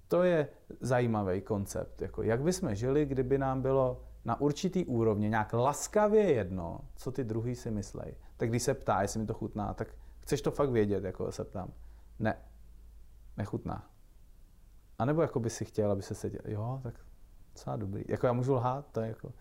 [0.09, 0.49] to je
[0.81, 2.03] zajímavý koncept.
[2.03, 7.25] Jako, jak bychom žili, kdyby nám bylo na určitý úrovni nějak laskavě jedno, co ty
[7.25, 8.15] druhý si myslej.
[8.37, 9.89] Tak když se ptá, jestli mi to chutná, tak
[10.21, 11.73] chceš to fakt vědět, jako se ptám.
[12.19, 12.39] Ne,
[13.37, 13.91] nechutná.
[14.99, 16.41] A nebo jako by si chtěl, aby se seděl.
[16.45, 16.95] Jo, tak
[17.53, 18.05] docela dobrý.
[18.09, 19.33] Jako já můžu lhát, to je jako...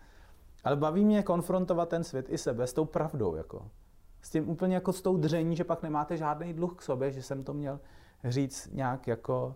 [0.64, 3.70] Ale baví mě konfrontovat ten svět i sebe s tou pravdou, jako.
[4.22, 7.22] S tím úplně jako s tou dření, že pak nemáte žádný dluh k sobě, že
[7.22, 7.80] jsem to měl
[8.24, 9.54] říct nějak jako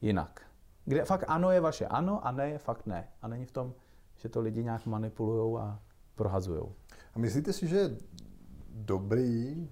[0.00, 0.51] jinak.
[0.84, 3.08] Kde fakt ano je vaše ano a ne je fakt ne.
[3.22, 3.74] A není v tom,
[4.16, 5.80] že to lidi nějak manipulují a
[6.14, 6.62] prohazují.
[7.14, 7.96] A myslíte si, že je
[8.70, 9.68] dobrý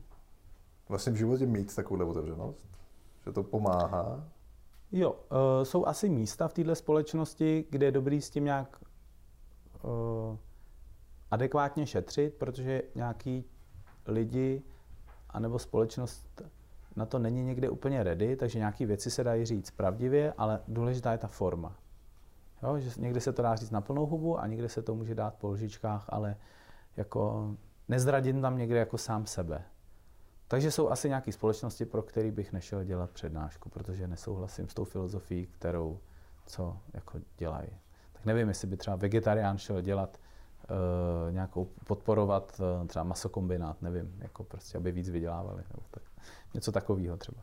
[0.88, 2.66] vlastně v životě mít takovou otevřenost?
[3.26, 4.28] Že to pomáhá?
[4.92, 5.18] Jo, uh,
[5.62, 8.82] jsou asi místa v této společnosti, kde je dobrý s tím nějak
[9.82, 10.36] uh,
[11.30, 13.44] adekvátně šetřit, protože nějaký
[14.06, 14.62] lidi
[15.30, 16.42] anebo společnost
[16.96, 21.12] na to není někde úplně ready, takže nějaké věci se dají říct pravdivě, ale důležitá
[21.12, 21.76] je ta forma.
[22.62, 25.14] Jo, že někdy se to dá říct na plnou hubu a někde se to může
[25.14, 26.36] dát po lžičkách, ale
[26.96, 27.50] jako
[27.88, 29.62] nezradit tam někde jako sám sebe.
[30.48, 34.84] Takže jsou asi nějaké společnosti, pro které bych nešel dělat přednášku, protože nesouhlasím s tou
[34.84, 35.98] filozofií, kterou
[36.46, 37.68] co jako dělají.
[38.12, 40.18] Tak nevím, jestli by třeba vegetarián šel dělat
[40.70, 45.62] uh, nějakou, podporovat uh, třeba masokombinát, nevím, jako prostě, aby víc vydělávali.
[45.70, 46.02] Nebo tak.
[46.54, 47.42] Něco takového třeba.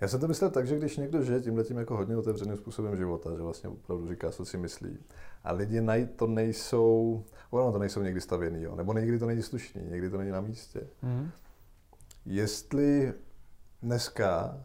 [0.00, 2.96] Já jsem to myslel tak, že když někdo žije tímhle tím jako hodně otevřeným způsobem
[2.96, 4.98] života, že vlastně opravdu říká, co si myslí,
[5.44, 5.82] a lidi
[6.16, 10.18] to nejsou, ono to nejsou někdy stavěný, jo, nebo někdy to není slušný, někdy to
[10.18, 10.86] není na místě.
[11.02, 11.30] Mm.
[12.24, 13.14] Jestli
[13.82, 14.60] dneska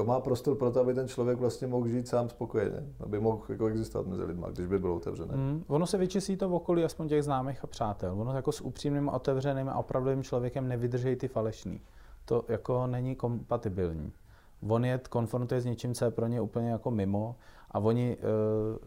[0.00, 3.40] to má prostor pro to, aby ten člověk vlastně mohl žít sám spokojeně, aby mohl
[3.48, 5.36] jako existovat mezi lidmi, když by bylo otevřené.
[5.36, 8.20] Mm, ono se vyčistí to v okolí aspoň těch známých a přátel.
[8.20, 11.80] Ono jako s upřímným, otevřeným a opravdovým člověkem nevydrží ty falešný
[12.30, 14.12] to jako není kompatibilní.
[14.68, 17.36] On je konfrontuje s něčím, co je pro ně úplně jako mimo
[17.70, 18.16] a oni,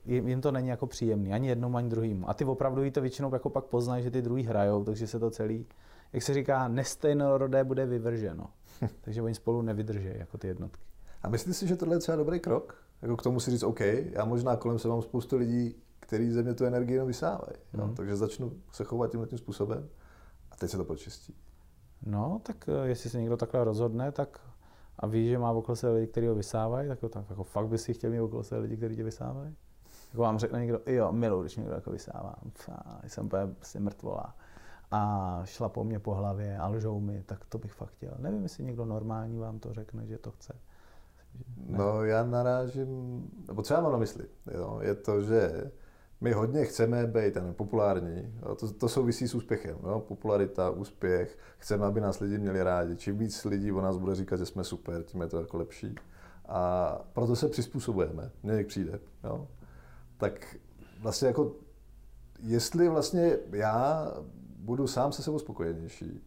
[0.06, 2.30] uh, jim to není jako příjemný, ani jednomu, ani druhýmu.
[2.30, 5.30] A ty opravdu to většinou jako pak poznají, že ty druhý hrajou, takže se to
[5.30, 5.66] celý,
[6.14, 8.48] jak se říká, nestejnorodé bude vyvrženo.
[9.02, 10.93] takže oni spolu nevydrží jako ty jednotky.
[11.24, 12.84] A myslíte si, že tohle je třeba dobrý krok?
[13.02, 16.44] Jako k tomu si říct, OK, já možná kolem se mám spoustu lidí, kteří ze
[16.44, 17.58] mě tu energii jenom vysávají.
[17.74, 17.96] Mm.
[17.96, 19.90] Takže začnu se chovat tímhle tím způsobem
[20.52, 21.36] a teď se to počistí.
[22.06, 24.40] No, tak eh, jestli se někdo takhle rozhodne, tak
[25.00, 27.78] a ví, že má okolo sebe lidi, kteří ho vysávají, tak, tak jako fakt by
[27.78, 29.56] si chtěl mít okolo sebe lidi, kteří tě vysávají?
[30.12, 34.36] Jako vám řekne někdo, jo, milu, když někdo jako vysává, Fá, jsem úplně prostě mrtvolá
[34.92, 38.14] a šla po mě po hlavě a lžou mi, tak to bych fakt chtěl.
[38.20, 40.54] Nevím, jestli někdo normální vám to řekne, že to chce.
[41.68, 45.72] No já narážím, nebo třeba mám na mysli, jo, je to, že
[46.24, 49.78] my hodně chceme být ten populární, jo, to, to souvisí s úspěchem.
[49.84, 52.96] Jo, popularita, úspěch, chceme, aby nás lidi měli rádi.
[52.96, 55.96] Čím víc lidí o nás bude říkat, že jsme super, tím je to jako lepší.
[56.48, 59.00] A proto se přizpůsobujeme, mně přijde.
[59.24, 59.48] Jo.
[60.18, 60.56] Tak
[61.02, 61.56] vlastně jako,
[62.40, 64.08] jestli vlastně já
[64.58, 66.24] budu sám se sebou spokojenější,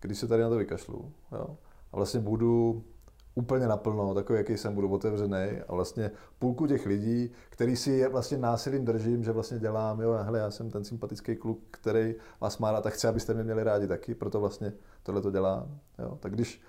[0.00, 1.56] když se tady na to vykašlu, jo,
[1.92, 2.84] a vlastně budu
[3.38, 8.08] úplně naplno, takový, jaký jsem, budu otevřený a vlastně půlku těch lidí, který si je
[8.08, 12.58] vlastně násilím držím, že vlastně dělám, jo, hele, já jsem ten sympatický kluk, který vás
[12.58, 14.72] má rád a chce, abyste mě měli rádi taky, proto vlastně
[15.02, 16.18] tohle to dělám, jo.
[16.20, 16.62] Tak když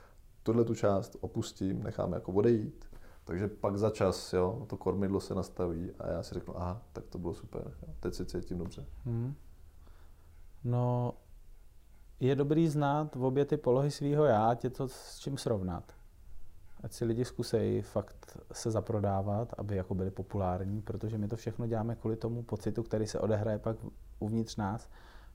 [0.43, 2.85] tuhle tu část opustím, nechám jako odejít,
[3.23, 7.03] takže pak za čas, jo, to kormidlo se nastaví a já si řeknu, aha, tak
[7.09, 8.85] to bylo super, jo, teď se cítím dobře.
[9.05, 9.35] Hmm.
[10.63, 11.13] No,
[12.19, 15.98] je dobrý znát v obě ty polohy svého já, tě to s čím srovnat
[16.83, 21.67] ať si lidi zkusejí fakt se zaprodávat, aby jako byli populární, protože my to všechno
[21.67, 23.77] děláme kvůli tomu pocitu, který se odehraje pak
[24.19, 24.89] uvnitř nás,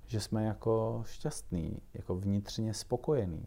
[0.06, 3.46] že jsme jako šťastní, jako vnitřně spokojení.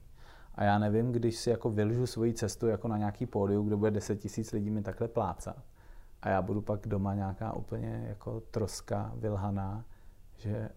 [0.56, 3.92] A já nevím, když si jako vylžu svoji cestu jako na nějaký pódium, kde bude
[3.92, 5.64] 10 tisíc lidí mi takhle plácat,
[6.22, 9.86] a já budu pak doma nějaká úplně jako troska, vylhaná,
[10.38, 10.70] že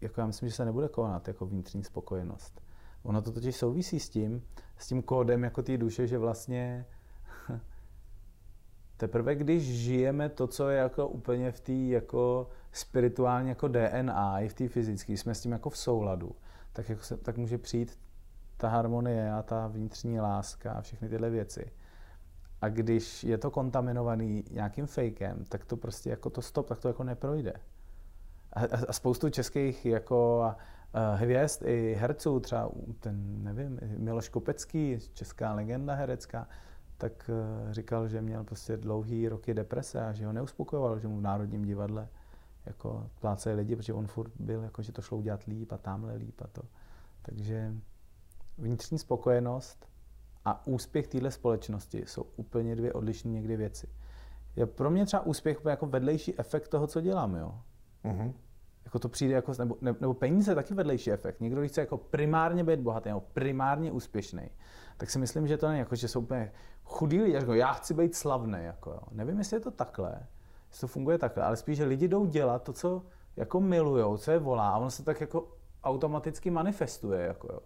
[0.00, 2.60] jako já myslím, že se nebude konat jako vnitřní spokojenost.
[3.02, 4.42] Ono to totiž souvisí s tím,
[4.78, 6.86] s tím kódem jako té duše, že vlastně
[8.96, 14.48] teprve když žijeme to, co je jako úplně v té jako spirituální jako DNA i
[14.48, 16.36] v té fyzické, jsme s tím jako v souladu,
[16.72, 17.98] tak, jako se, tak může přijít
[18.56, 21.72] ta harmonie a ta vnitřní láska a všechny tyhle věci.
[22.60, 26.88] A když je to kontaminovaný nějakým fakem, tak to prostě jako to stop, tak to
[26.88, 27.52] jako neprojde.
[28.52, 30.44] A, a spoustu českých jako
[31.14, 36.48] hvězd i herců, třeba ten, nevím, Miloš Kopecký, česká legenda herecká,
[36.98, 41.18] tak eh, říkal, že měl prostě dlouhý roky deprese a že ho neuspokojoval, že mu
[41.18, 42.08] v Národním divadle
[42.66, 46.14] jako pláce lidi, protože on furt byl, jako, že to šlo udělat líp a tamhle
[46.14, 46.62] líp a to.
[47.22, 47.74] Takže
[48.58, 49.88] vnitřní spokojenost
[50.44, 53.88] a úspěch téhle společnosti jsou úplně dvě odlišné někdy věci.
[54.56, 57.60] Je pro mě třeba úspěch jako vedlejší efekt toho, co dělám, jo.
[58.04, 58.32] Uh-huh.
[58.84, 61.40] Jako to přijde jako, nebo, nebo peníze je taky vedlejší efekt.
[61.40, 64.50] Někdo, chce jako primárně být bohatý nebo primárně úspěšný,
[64.96, 66.52] tak si myslím, že to není jako, že jsou úplně
[66.84, 68.58] chudí lidi, jako já chci být slavný.
[68.62, 69.00] Jako, jo.
[69.10, 70.26] Nevím, jestli je to takhle,
[70.68, 73.02] jestli to funguje takhle, ale spíš, že lidi jdou dělat to, co
[73.36, 75.48] jako milujou, co je volá a ono se tak jako
[75.84, 77.22] automaticky manifestuje.
[77.26, 77.60] Jako, jo.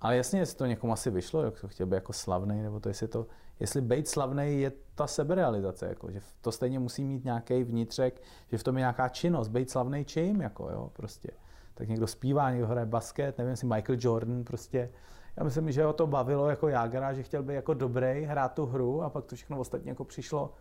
[0.00, 2.88] Ale jasně, jestli to někomu asi vyšlo, jak to chtěl být jako slavný, nebo to,
[2.88, 3.26] jestli to,
[3.60, 8.58] jestli být slavný je ta seberealizace, jako, že to stejně musí mít nějaký vnitřek, že
[8.58, 11.28] v tom je nějaká činnost, být slavný čím, jako, jo, prostě.
[11.74, 14.90] Tak někdo zpívá, někdo hraje basket, nevím, jestli Michael Jordan, prostě.
[15.36, 18.66] Já myslím, že ho to bavilo jako Jágra, že chtěl být jako dobrý, hrát tu
[18.66, 20.54] hru a pak to všechno ostatně jako přišlo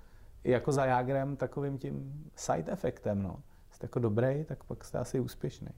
[0.43, 3.39] jako za Jágrem takovým tím side efektem, no.
[3.71, 5.69] Jste jako dobrý, tak pak jste asi úspěšný.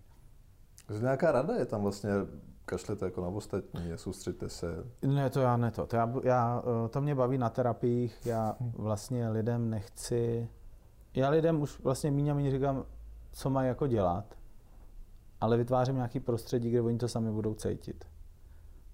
[0.92, 2.10] Takže nějaká rada je tam vlastně
[2.66, 4.68] kašlete jako na ostatní, soustřeďte se.
[5.02, 5.86] Ne, to já ne to.
[5.86, 10.50] To, já, já, eh, to mě baví na terapiích, já vlastně lidem nechci,
[11.14, 12.86] já lidem už vlastně míň a míň říkám,
[13.32, 14.36] co mají jako dělat,
[15.42, 18.06] ale vytvářím nějaký prostředí, kde oni to sami budou cítit.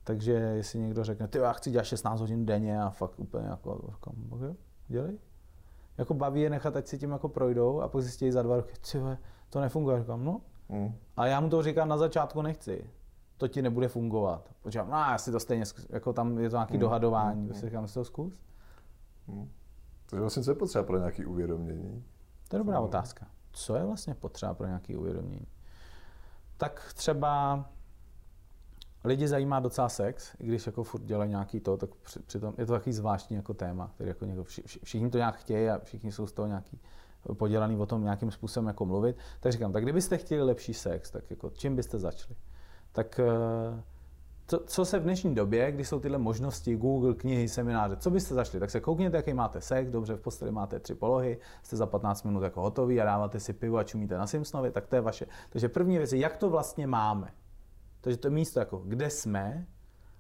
[0.04, 3.82] Takže jestli někdo řekne, ty já chci dělat 16 hodin denně a fakt úplně jako,
[3.96, 4.56] říkám, okay,
[4.88, 5.18] dělej.
[5.98, 8.74] Jako baví je nechat, ať si tím jako projdou a pak zjistí za dva roky,
[9.50, 10.00] to nefunguje.
[10.00, 10.42] Říkám, no.
[10.70, 10.96] Mm.
[11.18, 12.90] A já mu to říkám na začátku nechci
[13.38, 14.50] to ti nebude fungovat.
[14.62, 16.80] Protože no, já si to stejně, jako tam je to nějaký mm.
[16.80, 17.54] dohadování, mm.
[17.54, 18.42] si říkám, si to zkus.
[19.28, 19.52] Mm.
[20.06, 22.06] Takže vlastně co je potřeba pro nějaké uvědomění?
[22.48, 23.28] To je dobrá otázka.
[23.52, 25.48] Co je vlastně potřeba pro nějaké uvědomění?
[26.58, 27.66] Tak třeba
[29.04, 32.66] lidi zajímá docela sex, i když jako furt dělají nějaký to, tak při, přitom je
[32.66, 36.12] to takový zvláštní jako téma, který jako někdo, vši, všichni to nějak chtějí a všichni
[36.12, 36.80] jsou z toho nějaký
[37.38, 39.18] podělaný o tom nějakým způsobem jako mluvit.
[39.40, 42.36] Tak říkám, tak kdybyste chtěli lepší sex, tak jako čím byste začali?
[42.98, 43.84] tak eh,
[44.48, 48.34] co, co se v dnešní době, kdy jsou tyhle možnosti, Google, knihy, semináře, co byste
[48.34, 48.60] zašli?
[48.60, 52.24] Tak se koukněte, jaký máte sex, dobře, v posteli máte tři polohy, jste za 15
[52.24, 55.26] minut jako hotový a dáváte si pivo a čumíte na Simpsonovi, tak to je vaše.
[55.50, 57.32] Takže první věc je, jak to vlastně máme.
[58.02, 59.68] Takže to je místo jako, kde jsme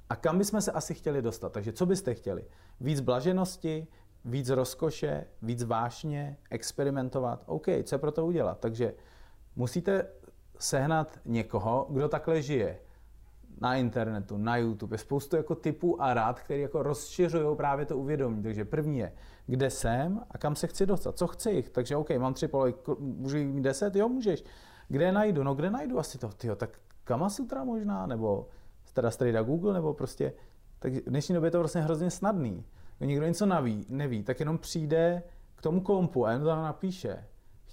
[0.09, 1.51] a kam bychom se asi chtěli dostat.
[1.51, 2.45] Takže co byste chtěli?
[2.81, 3.87] Víc blaženosti,
[4.25, 7.43] víc rozkoše, víc vášně, experimentovat.
[7.45, 8.59] OK, co je pro to udělat?
[8.59, 8.93] Takže
[9.55, 10.07] musíte
[10.59, 12.79] sehnat někoho, kdo takhle žije
[13.61, 14.93] na internetu, na YouTube.
[14.93, 18.43] Je spoustu jako typů a rád, které jako rozšiřují právě to uvědomí.
[18.43, 19.13] Takže první je,
[19.45, 21.63] kde jsem a kam se chci dostat, co chci.
[21.71, 23.95] Takže OK, mám tři polohy, můžu jít deset?
[23.95, 24.43] Jo, můžeš.
[24.87, 25.43] Kde najdu?
[25.43, 26.29] No kde najdu asi to?
[26.29, 28.49] Tyjo, tak Kamasutra možná, nebo
[28.93, 30.33] teda strejda Google, nebo prostě,
[30.79, 32.65] tak v dnešní době je to vlastně hrozně snadný.
[32.99, 35.23] Někdo něco naví, neví, tak jenom přijde
[35.55, 37.23] k tomu kompu a jen to tam napíše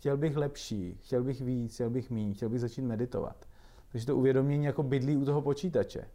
[0.05, 3.37] chtěl bych lepší, chtěl bych víc, chtěl bych méně, chtěl bych začít meditovat.
[3.93, 6.09] Takže to uvědomění jako bydlí u toho počítače.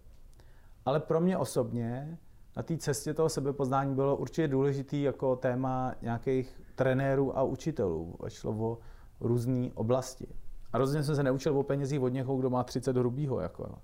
[0.86, 2.18] Ale pro mě osobně
[2.58, 8.16] na té cestě toho sebepoznání bylo určitě důležitý jako téma nějakých trenérů a učitelů.
[8.28, 8.78] Šlo o
[9.20, 10.28] různé oblasti.
[10.74, 13.40] A rozhodně jsem se neučil o penězích od někoho, kdo má 30 hrubýho.
[13.40, 13.76] Jako.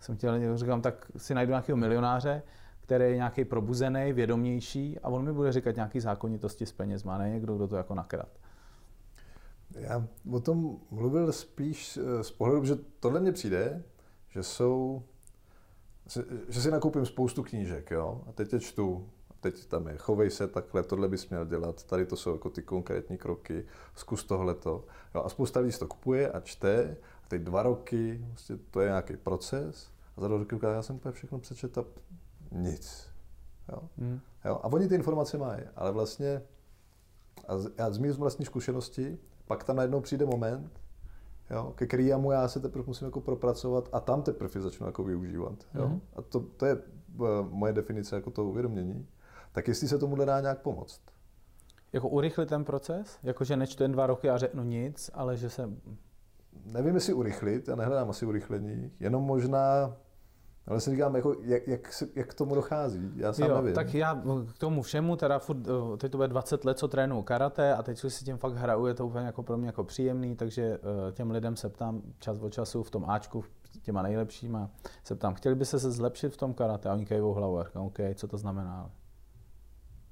[0.00, 2.42] Jsem chtěl, říkám, tak si najdu nějakého milionáře,
[2.84, 7.30] který je nějaký probuzený, vědomější a on mi bude říkat nějaký zákonitosti s penězma, ne
[7.30, 8.28] někdo, kdo to jako nakrát.
[9.70, 13.82] Já o tom mluvil spíš eh, z pohledu, že tohle mně přijde,
[14.28, 15.02] že jsou,
[16.48, 19.08] že si nakoupím spoustu knížek, jo, a teď je čtu,
[19.40, 22.62] teď tam je, chovej se takhle, tohle bys měl dělat, tady to jsou jako ty
[22.62, 27.62] konkrétní kroky, zkus tohleto, jo, a spousta lidí to kupuje a čte, a teď dva
[27.62, 31.78] roky, vlastně to je nějaký proces, a za dva roky já jsem úplně všechno přečet
[31.78, 31.84] a
[32.52, 33.08] nic,
[33.72, 33.78] jo.
[33.96, 34.20] Mm.
[34.44, 36.42] jo, a oni ty informace mají, ale vlastně,
[37.48, 40.80] a já z mých vlastní zkušenosti, pak tam najednou přijde moment,
[41.50, 45.66] jo, ke kterému já se teprve musím jako propracovat a tam teprve začnu jako využívat.
[45.74, 45.88] Jo.
[45.88, 46.00] Mm-hmm.
[46.16, 49.06] A to, to je uh, moje definice jako to uvědomění.
[49.52, 51.00] Tak jestli se tomu dá nějak pomoct?
[51.92, 53.18] Jako urychlit ten proces?
[53.22, 55.70] Jako, že nečtu jen dva roky a řeknu nic, ale že se...
[56.64, 59.96] Nevím, jestli urychlit, já nehledám asi urychlení, jenom možná
[60.66, 63.74] ale si říkám, jako, jak, jak, jak, k tomu dochází, já sám jo, nevím.
[63.74, 64.22] Tak já
[64.54, 67.82] k tomu všemu, teda furt, eh, teď to bude 20 let, co trénuju karate a
[67.82, 71.12] teď si tím fakt hraju, je to úplně jako pro mě jako příjemný, takže eh,
[71.12, 73.44] těm lidem se ptám čas od času v tom Ačku,
[73.82, 74.70] těma nejlepšíma,
[75.04, 76.88] se ptám, chtěli by se se zlepšit v tom karate?
[76.88, 78.90] A oni kejvou hlavu, a říkám, OK, co to znamená?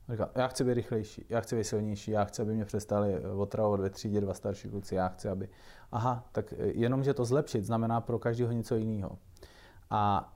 [0.08, 3.28] Říkám, já chci být rychlejší, já chci být silnější, já chci, aby mě přestali eh,
[3.28, 5.48] otravovat ve třídě dva starší kluci, já chci, aby...
[5.92, 9.18] Aha, tak jenom, že to zlepšit znamená pro každého něco jiného.
[9.90, 10.32] A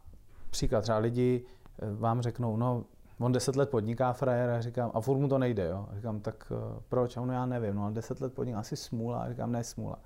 [0.51, 1.45] Příklad, třeba lidi
[1.79, 2.85] eh, vám řeknou, no,
[3.19, 5.87] on deset let podniká frajer a říkám, a furt mu to nejde, jo.
[5.91, 7.17] A říkám, tak uh, proč?
[7.17, 9.23] A on, já nevím, no, ale deset let podniká, asi smůla.
[9.23, 9.99] A říkám, ne smůla.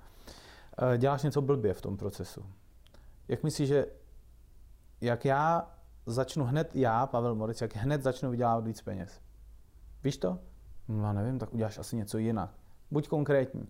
[0.81, 2.45] Uh, děláš něco blbě v tom procesu.
[3.27, 3.85] Jak myslíš, že
[5.01, 5.71] jak já
[6.05, 9.21] začnu hned, já, Pavel Moric, jak hned začnu vydělávat víc peněz?
[10.03, 10.39] Víš to?
[10.87, 12.49] No, já nevím, tak uděláš asi něco jinak.
[12.91, 13.67] Buď konkrétní.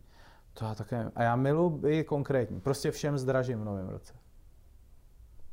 [0.54, 2.60] To já také, a já miluji konkrétní.
[2.60, 4.14] Prostě všem zdražím v novém roce.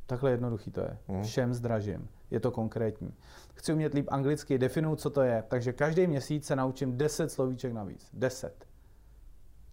[0.09, 0.99] Takhle jednoduchý to je.
[1.09, 1.23] Hmm.
[1.23, 2.09] Všem zdražím.
[2.31, 3.15] Je to konkrétní.
[3.55, 5.45] Chci umět líp anglicky, definuju, co to je.
[5.49, 8.11] Takže každý měsíc se naučím 10 slovíček navíc.
[8.13, 8.67] 10.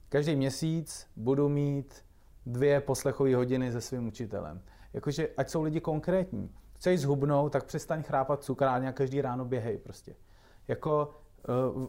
[0.09, 2.05] Každý měsíc budu mít
[2.45, 4.61] dvě poslechové hodiny se svým učitelem.
[4.93, 6.51] Jakože, ať jsou lidi konkrétní.
[6.73, 10.15] Chceš zhubnout, tak přestaň chrápat cukrárně a každý ráno běhej prostě.
[10.67, 11.15] Jako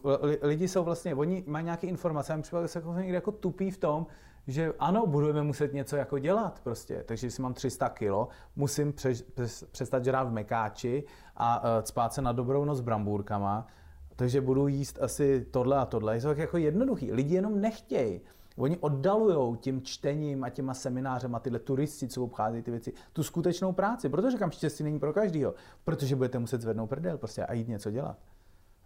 [0.03, 3.71] uh, lidi jsou vlastně, oni mají nějaké informace, a připadá se jako někde jako tupí
[3.71, 4.07] v tom,
[4.47, 7.03] že ano, budeme muset něco jako dělat prostě.
[7.07, 9.23] Takže jestli mám 300 kilo, musím přes,
[9.71, 11.03] přestat žrát v mekáči
[11.35, 13.67] a uh, cpát se na dobrou noc s brambůrkama,
[14.15, 16.15] takže budu jíst asi tohle a tohle.
[16.15, 17.11] Je to tak jako jednoduchý.
[17.11, 18.21] Lidi jenom nechtějí.
[18.57, 23.23] Oni oddalují tím čtením a těma seminářem a tyhle turisti, co obcházejí ty věci, tu
[23.23, 24.09] skutečnou práci.
[24.09, 25.53] Protože říkám, štěstí není pro každýho.
[25.83, 28.17] Protože budete muset zvednout prdel prostě a jít něco dělat.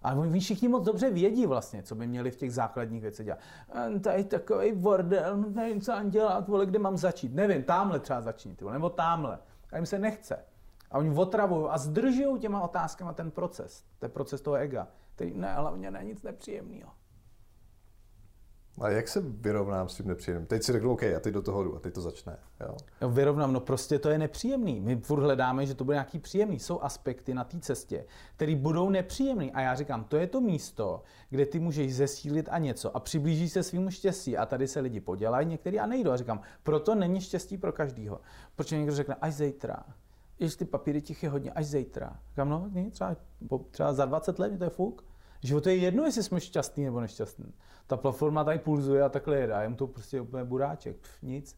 [0.03, 3.39] Ale oni všichni moc dobře vědí vlastně, co by měli v těch základních věcech dělat.
[4.01, 7.33] Tady takový bordel, no nevím, co mám dělat, vole, kde mám začít.
[7.33, 9.39] Nevím, tamhle třeba začít, nebo tamhle.
[9.71, 10.45] A jim se nechce.
[10.91, 13.83] A oni otravují a zdržují těma otázkama ten proces.
[13.99, 14.87] To je proces toho ega.
[15.15, 16.91] Který ne, hlavně není nic nepříjemného.
[18.81, 20.47] A jak se vyrovnám s tím nepříjemným?
[20.47, 22.37] Teď si řeknu, OK, a teď do toho jdu a teď to začne.
[22.59, 22.75] Jo?
[23.01, 24.81] No, vyrovnám, no prostě to je nepříjemný.
[24.81, 26.59] My furt hledáme, že to bude nějaký příjemný.
[26.59, 29.51] Jsou aspekty na té cestě, které budou nepříjemný.
[29.51, 33.51] A já říkám, to je to místo, kde ty můžeš zesílit a něco a přiblížíš
[33.51, 34.37] se svým štěstí.
[34.37, 36.11] A tady se lidi podělají, některý a nejdou.
[36.11, 38.21] A říkám, proto není štěstí pro každýho.
[38.55, 39.83] Protože někdo řekne, až zítra.
[40.39, 42.19] Ještě ty papíry těch je hodně, až zítra.
[42.29, 43.15] Říkám, no, třeba,
[43.71, 45.03] třeba za 20 let, to je fuk.
[45.43, 47.53] Život je jedno, jestli jsme šťastný nebo nešťastný.
[47.87, 51.57] Ta platforma tady pulzuje a takhle jede a je to prostě úplně buráček, Pff, nic.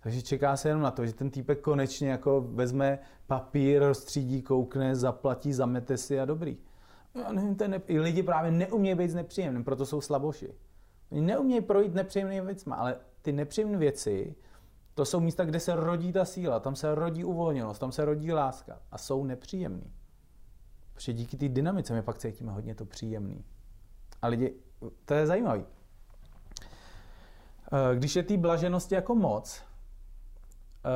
[0.00, 4.96] Takže čeká se jenom na to, že ten týpek konečně jako vezme papír, rozstřídí, koukne,
[4.96, 6.58] zaplatí, zamete si a dobrý.
[7.14, 7.80] Já nevím, ten ne...
[7.86, 10.54] I lidi právě neumějí být nepříjemným, proto jsou slaboši.
[11.10, 14.34] Oni neumějí projít nepříjemnými věcmi, ale ty nepříjemné věci,
[14.94, 18.32] to jsou místa, kde se rodí ta síla, tam se rodí uvolněnost, tam se rodí
[18.32, 19.92] láska a jsou nepříjemný.
[20.94, 23.44] Protože díky té dynamice my pak cítíme hodně to příjemný.
[24.22, 24.54] A lidi,
[25.04, 25.64] to je zajímavý.
[27.72, 29.62] Eh, když je té blaženosti jako moc,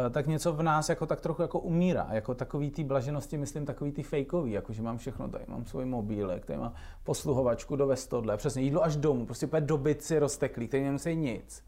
[0.07, 2.09] eh, tak něco v nás jako tak trochu jako umírá.
[2.11, 5.85] Jako takový ty blaženosti, myslím takový ty fejkový, jako že mám všechno tady, mám svůj
[5.85, 10.85] mobílek, tady mám posluhovačku do vestodle, přesně jídlo až domů, prostě úplně dobyci rozteklý, který
[10.85, 11.65] nemusí nic.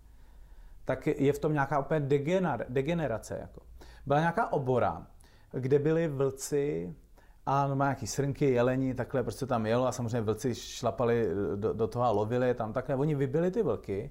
[0.84, 3.38] Tak je v tom nějaká úplně degener, degenerace.
[3.40, 3.60] Jako.
[4.06, 5.06] Byla nějaká obora,
[5.52, 6.94] kde byli vlci,
[7.50, 11.72] a no má nějaký srnky, jeleni, takhle prostě tam jelo a samozřejmě vlci šlapali do,
[11.72, 12.96] do toho a lovili tam takhle.
[12.96, 14.10] Oni vybili ty vlky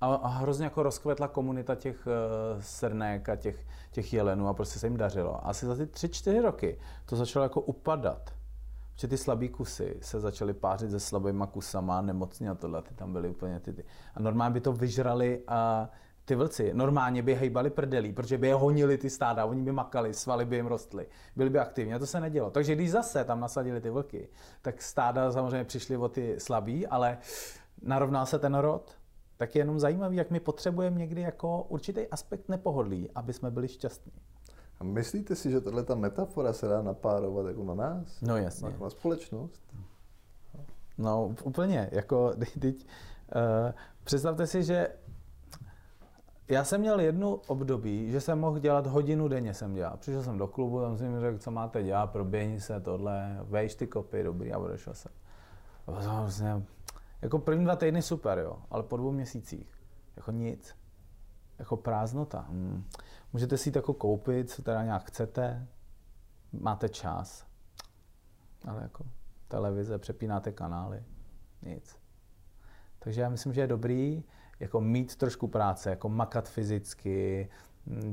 [0.00, 4.78] a, a hrozně jako rozkvetla komunita těch uh, srnek a těch, těch jelenů a prostě
[4.78, 5.48] se jim dařilo.
[5.48, 8.30] Asi za ty tři, čtyři roky to začalo jako upadat.
[8.94, 13.12] Protože ty slabý kusy se začaly pářit se slabýma kusama, nemocní a tohle, ty tam
[13.12, 13.72] byly úplně ty.
[13.72, 13.84] ty.
[14.14, 15.90] A normálně by to vyžrali a
[16.30, 20.14] ty vlci normálně by hejbali prdelí, protože by je honili ty stáda, oni by makali,
[20.14, 22.50] svaly by jim rostly, byli by aktivní a to se nedělo.
[22.50, 24.28] Takže když zase tam nasadili ty vlky,
[24.62, 27.18] tak stáda samozřejmě přišly o ty slabí, ale
[27.82, 28.90] narovnal se ten rod.
[29.36, 33.68] Tak je jenom zajímavý, jak my potřebujeme někdy jako určitý aspekt nepohodlí, aby jsme byli
[33.68, 34.12] šťastní.
[34.80, 38.20] A myslíte si, že tahle ta metafora se dá napárovat jako na nás?
[38.20, 38.70] No jasně.
[38.70, 39.62] Na, na společnost?
[40.98, 42.86] No úplně, jako teď,
[43.34, 43.72] uh,
[44.04, 44.88] představte si, že
[46.50, 49.96] já jsem měl jednu období, že jsem mohl dělat hodinu denně jsem dělal.
[49.96, 53.86] Přišel jsem do klubu, tam jsem řekl, co máte dělat, proběhni se tohle, vejš ty
[53.86, 55.12] kopy, dobrý, a odešel jsem.
[55.86, 56.62] A vlastně,
[57.22, 59.74] jako první dva týdny super, jo, ale po dvou měsících,
[60.16, 60.76] jako nic.
[61.58, 62.40] Jako prázdnota.
[62.40, 62.84] Hmm.
[63.32, 65.66] Můžete si jako koupit, co teda nějak chcete,
[66.52, 67.46] máte čas,
[68.68, 69.04] ale jako
[69.48, 71.04] televize, přepínáte kanály,
[71.62, 71.96] Nic.
[72.98, 74.24] Takže já myslím, že je dobrý
[74.60, 77.48] jako mít trošku práce, jako makat fyzicky,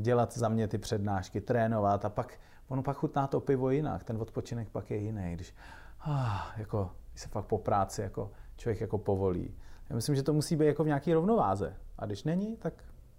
[0.01, 4.17] dělat za mě ty přednášky, trénovat a pak ono pak chutná to pivo jinak, ten
[4.21, 5.55] odpočinek pak je jiný, když,
[5.99, 9.55] ah, jako, se fakt po práci jako člověk jako povolí.
[9.89, 11.75] Já myslím, že to musí být jako v nějaké rovnováze.
[11.97, 12.73] A když není, tak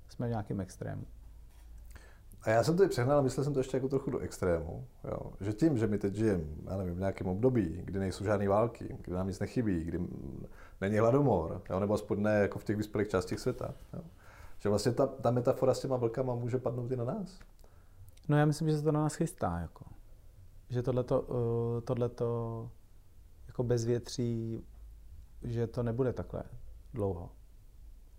[0.08, 1.04] jsme v nějakém extrému.
[2.42, 4.86] A já jsem to přehnal, myslel jsem to ještě jako trochu do extrému.
[5.04, 5.32] Jo.
[5.40, 8.96] Že tím, že my teď žijeme, já nevím, v nějakém období, kdy nejsou žádné války,
[9.04, 10.00] kdy nám nic nechybí, kdy
[10.80, 13.74] není hladomor, jo, nebo aspoň ne jako v těch vyspělých částích světa.
[13.92, 14.00] Jo.
[14.58, 17.38] Že vlastně ta, ta metafora s těma vlkama může padnout i na nás.
[18.28, 19.58] No já myslím, že se to na nás chystá.
[19.58, 19.84] Jako.
[20.68, 22.70] Že tohleto, uh, tohleto
[23.46, 24.64] jako bezvětří,
[25.42, 26.42] že to nebude takhle
[26.94, 27.30] dlouho.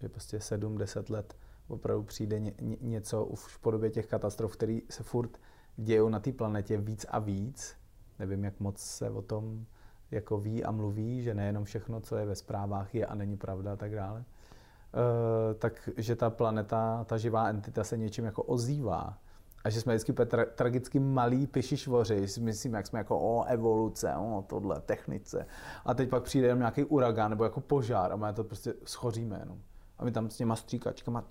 [0.01, 1.36] Že prostě 7-10 let
[1.68, 5.38] opravdu přijde ně, ně, něco už v podobě těch katastrof, které se furt
[5.78, 7.76] dějou na té planetě víc a víc.
[8.20, 9.66] Nevím, jak moc se o tom
[10.12, 13.74] jako ví a mluví, že nejenom všechno, co je ve zprávách, je a není pravda
[13.74, 14.20] a tak dále.
[14.20, 19.18] E, takže ta planeta, ta živá entita se něčím jako ozývá.
[19.64, 24.43] A že jsme vždycky tra- tragicky malí pišišvoři, myslím, jak jsme jako o evoluce, o
[24.47, 25.45] tohle, technice.
[25.86, 29.39] A teď pak přijde jenom nějaký uragán nebo jako požár a my to prostě schoříme
[29.39, 29.60] jenom.
[29.97, 31.24] A my tam s těma stříkačkama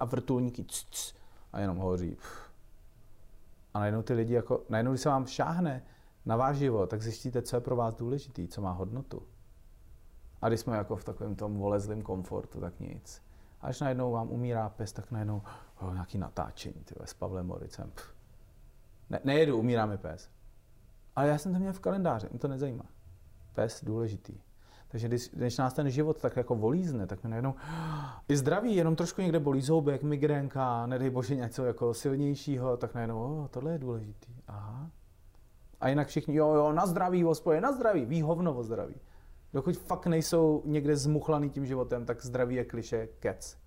[0.00, 0.64] a vrtulníky
[1.52, 2.16] a jenom hoří.
[3.74, 5.82] A najednou ty lidi jako, najednou když se vám šáhne
[6.26, 9.22] na váš život, tak zjistíte, co je pro vás důležitý, co má hodnotu.
[10.42, 13.22] A když jsme jako v takovém tom volezlém komfortu, tak nic.
[13.60, 15.42] A až najednou vám umírá pes, tak najednou
[15.80, 17.92] oh, nějaký natáčení tyhle, s Pavlem Moricem.
[19.10, 20.30] Ne, nejedu, umírá mi pes.
[21.16, 22.84] Ale já jsem to měl v kalendáři, mě to nezajímá.
[23.54, 24.40] Pes důležitý.
[24.88, 27.54] Takže když, když nás ten život tak jako volízne, tak mi najednou
[28.28, 33.22] i zdraví, jenom trošku někde bolí zoubek, migrénka, nedej bože něco jako silnějšího, tak najednou,
[33.22, 34.34] oh, tohle je důležitý.
[34.48, 34.90] Aha.
[35.80, 38.94] A jinak všichni, jo, jo, na zdraví, hospodě, na zdraví, ví hovno o zdraví.
[39.52, 43.58] Dokud fakt nejsou někde zmuchlaný tím životem, tak zdraví je kliše kec.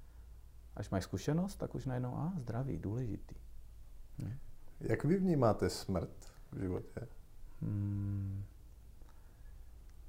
[0.76, 3.36] Až máš zkušenost, tak už najednou, a zdraví, důležitý.
[4.20, 4.34] Hm.
[4.80, 7.07] Jak vy vnímáte smrt v životě?
[7.61, 8.43] Hmm.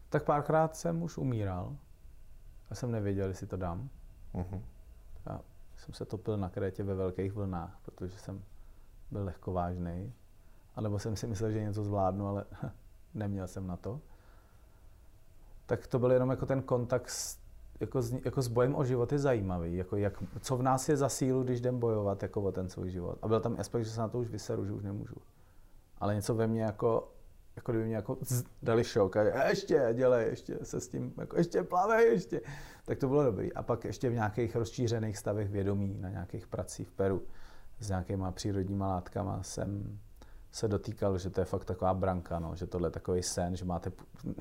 [0.08, 1.76] Tak párkrát jsem už umíral
[2.70, 3.88] a jsem nevěděl, jestli to dám.
[4.34, 4.62] Uh-huh.
[5.26, 5.40] Já
[5.76, 8.42] jsem se topil na krétě ve velkých vlnách, protože jsem
[9.10, 10.12] byl lehkovážný.
[10.76, 12.44] A nebo jsem si myslel, že něco zvládnu, ale
[13.14, 14.00] neměl jsem na to.
[15.66, 17.38] Tak to byl jenom jako ten kontakt s,
[17.80, 19.76] jako s, jako s bojem o život je zajímavý.
[19.76, 22.90] Jako jak, co v nás je za sílu, když jdem bojovat jako o ten svůj
[22.90, 23.18] život.
[23.22, 25.16] A byl tam aspekt, že se na to už vyseru, že už nemůžu.
[25.98, 27.10] Ale něco ve mně jako
[27.56, 28.18] jako kdyby mě jako
[28.62, 32.40] dali šok a ještě dělej, ještě se s tím, jako ještě plavej, ještě.
[32.84, 33.52] Tak to bylo dobrý.
[33.52, 37.22] A pak ještě v nějakých rozšířených stavech vědomí, na nějakých pracích v Peru
[37.80, 39.98] s nějakýma přírodníma látkama jsem
[40.54, 43.64] se dotýkal, že to je fakt taková branka, no, že tohle je takový sen, že
[43.64, 43.92] máte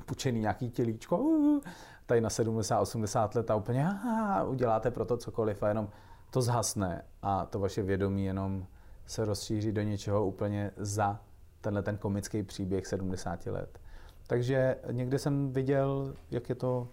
[0.06, 1.60] pučený nějaký tělíčko, uh,
[2.06, 3.88] tady na 70-80 let a úplně
[4.42, 5.88] uh, uděláte pro to cokoliv a jenom
[6.30, 8.66] to zhasne a to vaše vědomí jenom
[9.06, 11.20] se rozšíří do něčeho úplně za
[11.60, 13.78] tenhle ten komický příběh 70 let.
[14.26, 16.88] Takže někde jsem viděl, jak je to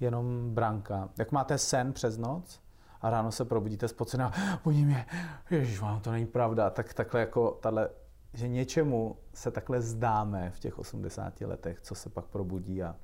[0.00, 1.08] jenom branka.
[1.18, 2.60] Jak máte sen přes noc
[3.00, 4.32] a ráno se probudíte spocená,
[4.64, 5.06] oni mě,
[5.50, 7.88] ježiš, vám to není pravda, tak takhle jako tahle,
[8.34, 12.96] že něčemu se takhle zdáme v těch 80 letech, co se pak probudí a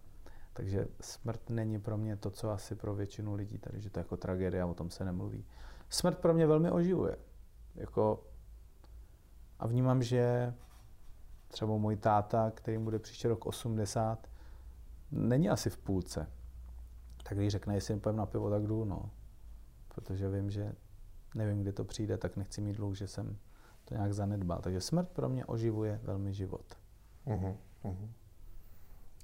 [0.53, 4.01] takže smrt není pro mě to, co asi pro většinu lidí tady, že to je
[4.01, 5.45] jako tragédie o tom se nemluví.
[5.89, 7.17] Smrt pro mě velmi oživuje.
[7.75, 8.27] Jako,
[9.59, 10.55] a vnímám, že
[11.49, 14.29] třeba můj táta, který bude příští rok 80,
[15.11, 16.27] není asi v půlce.
[17.23, 19.11] Tak když řekne, jestli půjdeme na pivo, tak jdu, no.
[19.89, 20.73] Protože vím, že
[21.35, 23.39] nevím, kdy to přijde, tak nechci mít dluh, že jsem
[23.85, 24.59] to nějak zanedbal.
[24.63, 26.65] Takže smrt pro mě oživuje velmi život.
[27.27, 28.09] Uh-huh, uh-huh.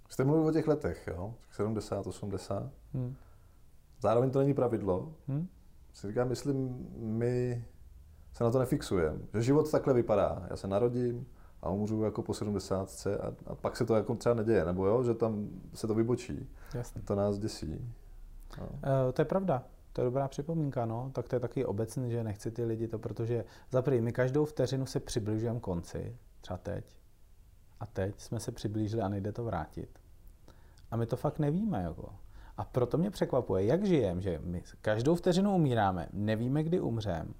[0.08, 1.34] Jste mluvil o těch letech, jo?
[1.50, 2.72] 70, 80.
[2.94, 3.16] Hmm.
[4.00, 5.14] Zároveň to není pravidlo.
[5.28, 5.48] Hmm.
[5.92, 7.64] Si říkám, myslím, my
[8.32, 9.18] se na to nefixujeme.
[9.34, 10.46] Že život takhle vypadá.
[10.50, 11.26] Já se narodím,
[11.62, 15.02] a umřu jako po 70 a, a pak se to jako třeba neděje, nebo jo,
[15.02, 16.48] že tam se to vybočí.
[16.74, 17.02] Jasně.
[17.02, 17.94] To nás děsí.
[18.58, 18.68] No.
[19.08, 19.64] E, to je pravda.
[19.92, 21.10] To je dobrá připomínka, no.
[21.14, 24.44] Tak to je taky obecný, že nechci ty lidi to, protože za prvý, my každou
[24.44, 26.96] vteřinu se přibližujeme konci, třeba teď.
[27.80, 29.98] A teď jsme se přiblížili a nejde to vrátit.
[30.90, 32.14] A my to fakt nevíme, jako.
[32.56, 37.34] A proto mě překvapuje, jak žijem, že my každou vteřinu umíráme, nevíme, kdy umřem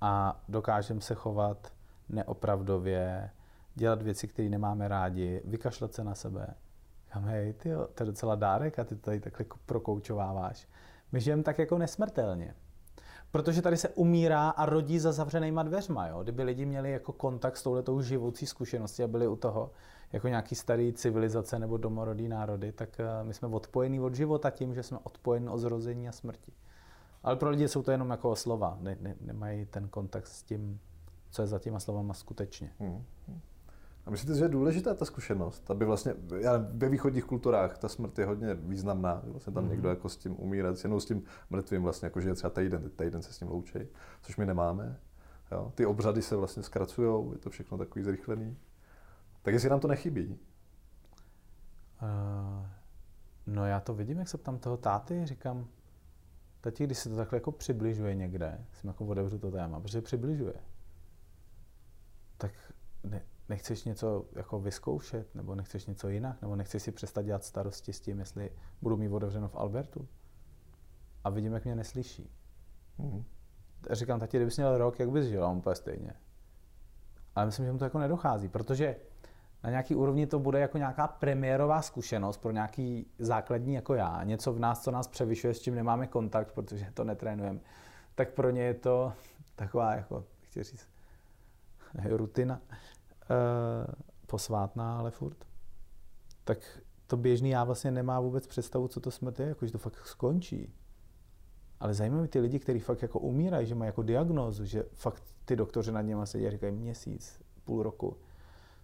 [0.00, 1.72] a dokážeme se chovat
[2.08, 3.30] neopravdově,
[3.74, 6.54] dělat věci, které nemáme rádi, vykašlat se na sebe.
[7.06, 10.68] Říkám, hej, ty to je docela dárek a ty to tady takhle prokoučováváš.
[11.12, 12.54] My žijeme tak jako nesmrtelně.
[13.30, 16.06] Protože tady se umírá a rodí za zavřenýma dveřma.
[16.06, 16.22] Jo?
[16.22, 19.70] Kdyby lidi měli jako kontakt s touhletou živoucí zkušeností a byli u toho
[20.12, 24.74] jako nějaký starý civilizace nebo domorodý národy, tak eh, my jsme odpojení od života tím,
[24.74, 26.52] že jsme odpojeni od zrození a smrti.
[27.22, 30.80] Ale pro lidi jsou to jenom jako slova, ne, ne, nemají ten kontakt s tím,
[31.30, 32.72] co je za těma slovama skutečně.
[32.78, 33.04] Hmm.
[34.06, 38.18] A myslíte, že je důležitá ta zkušenost, aby vlastně, já ve východních kulturách ta smrt
[38.18, 39.70] je hodně významná, vlastně tam mm.
[39.70, 42.90] někdo jako s tím umírá, jenom s tím mrtvým vlastně, jako že je třeba týden,
[42.90, 43.78] týden se s ním loučí,
[44.22, 45.00] což my nemáme.
[45.52, 45.72] Jo.
[45.74, 48.56] Ty obřady se vlastně zkracují, je to všechno takový zrychlený.
[49.42, 50.38] Tak jestli nám to nechybí?
[52.02, 52.66] Uh,
[53.46, 55.66] no já to vidím, jak se tam toho táty, říkám,
[56.60, 60.54] tati, když se to takhle jako přibližuje někde, si jako otevřu to téma, protože přibližuje,
[62.38, 62.52] tak
[63.04, 63.22] ne,
[63.52, 68.00] nechceš něco jako vyzkoušet, nebo nechceš něco jinak, nebo nechceš si přestat dělat starosti s
[68.00, 68.50] tím, jestli
[68.82, 70.08] budu mít otevřeno v Albertu.
[71.24, 72.30] A vidím, jak mě neslyší.
[72.98, 73.24] Mm.
[73.90, 75.44] Říkám, tati, kdybys měl rok, jak bys žil?
[75.44, 76.14] A on úplně stejně.
[77.34, 78.96] Ale myslím, že mu to jako nedochází, protože
[79.64, 84.52] na nějaký úrovni to bude jako nějaká premiérová zkušenost pro nějaký základní jako já, něco
[84.52, 87.60] v nás, co nás převyšuje, s čím nemáme kontakt, protože to netrénujeme,
[88.14, 89.12] tak pro ně je to
[89.56, 90.88] taková, jako, chci říct,
[92.04, 92.60] rutina
[94.26, 95.44] posvátná, ale furt.
[96.44, 96.58] Tak
[97.06, 100.06] to běžný já vlastně nemá vůbec představu, co to smrt je, jako, že to fakt
[100.06, 100.74] skončí.
[101.80, 105.56] Ale zajímavé ty lidi, kteří fakt jako umírají, že mají jako diagnózu, že fakt ty
[105.56, 108.16] doktoři nad něma sedí a říkají měsíc, půl roku,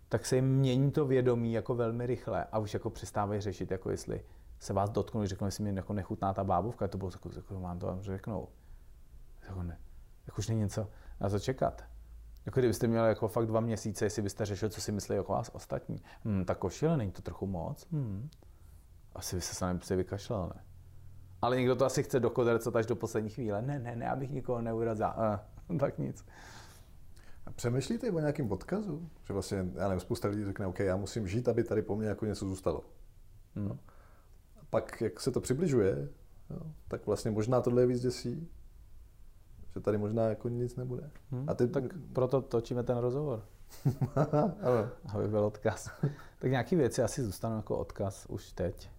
[0.09, 3.91] tak se jim mění to vědomí jako velmi rychle a už jako přestávají řešit, jako
[3.91, 4.25] jestli
[4.59, 7.79] se vás dotknou, řeknou, jestli mi jako nechutná ta bábovka, to bylo jako, jako mám
[7.79, 8.49] to vám řeknou.
[9.49, 9.79] Jako ne,
[10.27, 10.89] jako už není něco
[11.21, 11.85] na to čekat.
[12.47, 15.51] Jako kdybyste měli jako fakt dva měsíce, jestli byste řešil, co si myslí jako vás
[15.55, 16.03] ostatní.
[16.25, 17.87] Hmm, tak košile, není to trochu moc?
[17.93, 18.29] Hmm.
[19.15, 20.63] Asi by se sami si vykašlal, ne?
[21.43, 23.63] Ale někdo to asi chce dokodercovat až do poslední chvíle.
[23.63, 25.07] Ne, ne, ne, abych nikoho neurazil.
[25.07, 26.25] Eh, tak nic.
[27.47, 29.11] A přemýšlíte o nějakém odkazu?
[29.25, 32.09] Že vlastně, já nevím, spousta lidí řekne, OK, já musím žít, aby tady po mně
[32.09, 32.85] jako něco zůstalo.
[33.55, 33.69] Hmm.
[33.69, 33.79] No.
[34.61, 36.09] A pak, jak se to přibližuje,
[36.51, 38.49] jo, tak vlastně možná tohle je víc děsí,
[39.75, 41.11] že tady možná jako nic nebude.
[41.31, 41.45] Hmm.
[41.49, 41.69] A ty...
[41.69, 43.45] Tak proto točíme ten rozhovor.
[45.15, 45.91] aby byl odkaz.
[46.39, 48.91] tak nějaké věci asi zůstanou jako odkaz už teď.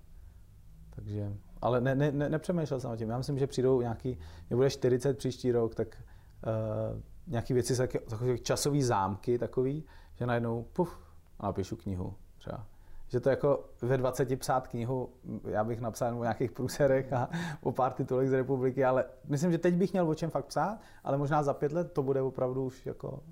[0.89, 3.09] Takže, ale ne, ne, ne, nepřemýšlel jsem o tím.
[3.09, 4.17] Já myslím, že přijdou nějaký,
[4.49, 9.83] mě bude 40 příští rok, tak uh, nějaké věci, takové časové zámky takový,
[10.15, 10.99] že najednou puf,
[11.39, 12.65] a napíšu knihu třeba.
[13.09, 15.09] Že to jako ve 20 psát knihu,
[15.47, 17.29] já bych napsal o nějakých průserech a
[17.61, 20.79] o pár titulech z republiky, ale myslím, že teď bych měl o čem fakt psát,
[21.03, 23.23] ale možná za pět let to bude opravdu už jako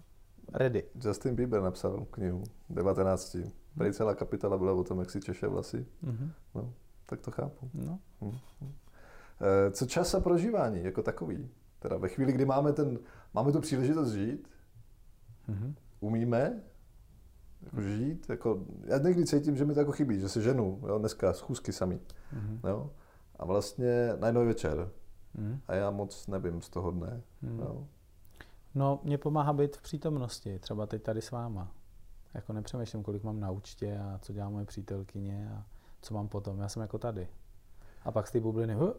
[0.53, 0.83] ready.
[1.03, 3.37] Justin Bieber napsal knihu 19.
[3.77, 5.85] Tady celá kapitola byla o tom, jak si češe vlasy.
[6.03, 6.31] Mm-hmm.
[6.55, 6.73] No,
[7.05, 7.69] tak to chápu.
[7.73, 7.99] No.
[8.21, 8.71] Mm-hmm.
[9.71, 11.49] Co čas a prožívání jako takový?
[11.79, 12.99] Teda ve chvíli, kdy máme, ten,
[13.33, 14.49] máme tu příležitost žít,
[15.49, 15.73] mm-hmm.
[15.99, 16.61] umíme
[17.71, 20.97] jako žít, jako, já někdy cítím, že mi to jako chybí, že se ženu, jo,
[20.97, 21.99] dneska schůzky sami,
[22.33, 22.69] mm-hmm.
[22.69, 22.91] jo,
[23.39, 24.89] a vlastně najednou je večer
[25.39, 25.59] mm-hmm.
[25.67, 27.59] a já moc nevím z toho dne, mm-hmm.
[27.59, 27.87] jo.
[28.75, 31.71] No, mě pomáhá být v přítomnosti, třeba teď tady s váma.
[32.33, 35.65] Jako nepřemýšlím, kolik mám na účtě a co dělá moje přítelkyně a
[36.01, 36.59] co mám potom.
[36.59, 37.27] Já jsem jako tady.
[38.05, 38.93] A pak z té bubliny huh,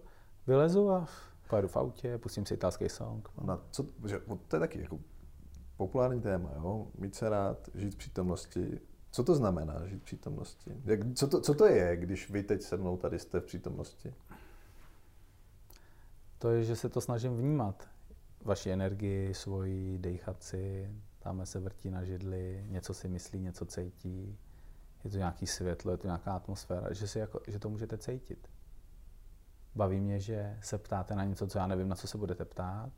[0.47, 1.07] vylezu a
[1.51, 3.29] pojedu v autě, pustím si italský song.
[3.43, 4.99] No, co, že, to je taky jako
[5.79, 6.87] populární téma, jo?
[6.99, 8.81] mít se rád, žít v přítomnosti.
[9.11, 10.83] Co to znamená žít v přítomnosti?
[10.85, 14.15] Jak, co, to, co to je, když vy teď se mnou tady jste v přítomnosti?
[16.39, 17.89] To je, že se to snažím vnímat.
[18.45, 24.39] Vaši energii, svoji, dejchat si, tamhle se vrtí na židli, něco si myslí, něco cítí.
[25.05, 28.49] Je to nějaký světlo, je to nějaká atmosféra, že, si jako, že to můžete cítit.
[29.75, 32.93] Baví mě, že se ptáte na něco, co já nevím, na co se budete ptát.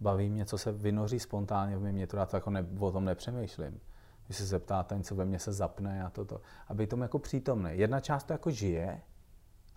[0.00, 3.04] Baví mě, co se vynoří spontánně v mě, to já to jako ne, o tom
[3.04, 3.80] nepřemýšlím.
[4.26, 6.40] Když se zeptáte, něco ve mně se zapne a toto.
[6.68, 7.70] A být tomu jako přítomný.
[7.72, 9.02] Jedna část to jako žije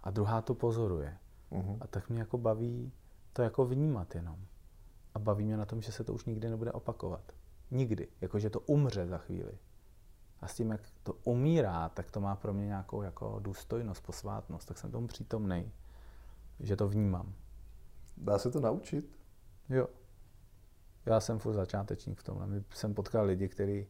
[0.03, 1.18] a druhá to pozoruje.
[1.51, 1.78] Uh-huh.
[1.82, 2.93] A tak mě jako baví
[3.34, 4.39] to jako vnímat jenom.
[5.13, 7.32] A baví mě na tom, že se to už nikdy nebude opakovat.
[7.72, 8.07] Nikdy.
[8.22, 9.57] Jakože to umře za chvíli.
[10.41, 14.68] A s tím, jak to umírá, tak to má pro mě nějakou jako důstojnost, posvátnost.
[14.68, 15.72] Tak jsem tomu přítomný
[16.59, 17.34] že to vnímám.
[18.18, 19.18] Dá se to naučit?
[19.70, 19.88] Jo.
[21.07, 22.47] Já jsem furt začátečník v tomhle.
[22.47, 23.87] My jsem potkal lidi, kteří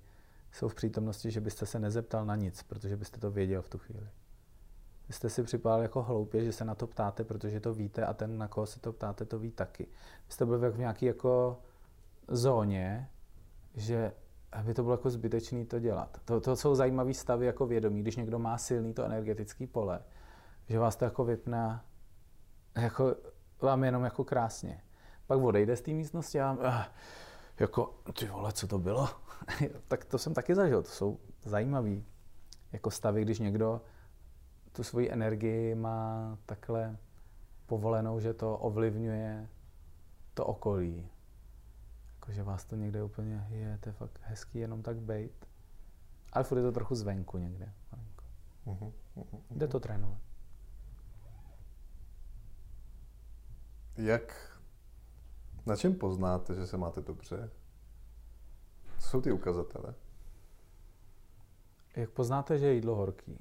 [0.52, 3.78] jsou v přítomnosti, že byste se nezeptal na nic, protože byste to věděl v tu
[3.78, 4.08] chvíli.
[5.08, 8.14] Vy jste si připadal jako hloupě, že se na to ptáte, protože to víte a
[8.14, 9.84] ten, na koho se to ptáte, to ví taky.
[10.28, 11.60] Vy jste byli v nějaké jako
[12.28, 13.10] zóně,
[13.76, 14.12] že
[14.52, 16.22] aby to bylo jako zbytečné to dělat.
[16.26, 20.00] To, to jsou zajímavé stavy jako vědomí, když někdo má silný to energetický pole,
[20.68, 21.82] že vás to jako vypne
[22.76, 23.16] jako
[23.62, 24.82] vám jenom jako krásně.
[25.28, 26.88] Pak odejde z té místnosti a
[27.60, 29.10] jako, ty vole, co to bylo?
[29.88, 32.06] tak to jsem taky zažil, to jsou zajímavý
[32.72, 33.82] jako stavy, když někdo
[34.72, 36.98] tu svoji energii má takhle
[37.66, 39.48] povolenou, že to ovlivňuje
[40.34, 41.10] to okolí.
[42.14, 45.48] Jakože vás to někde úplně je, to je fakt hezký jenom tak bejt.
[46.34, 47.74] Ale furt je to trochu zvenku někde.
[48.66, 49.42] Uh-huh, uh-huh.
[49.52, 50.22] Jde to trénovat.
[53.98, 54.57] Jak,
[55.68, 57.52] na čem poznáte, že se máte dobře?
[58.98, 59.96] Co jsou ty ukazatele?
[61.96, 63.40] Jak poznáte, že je jídlo horký?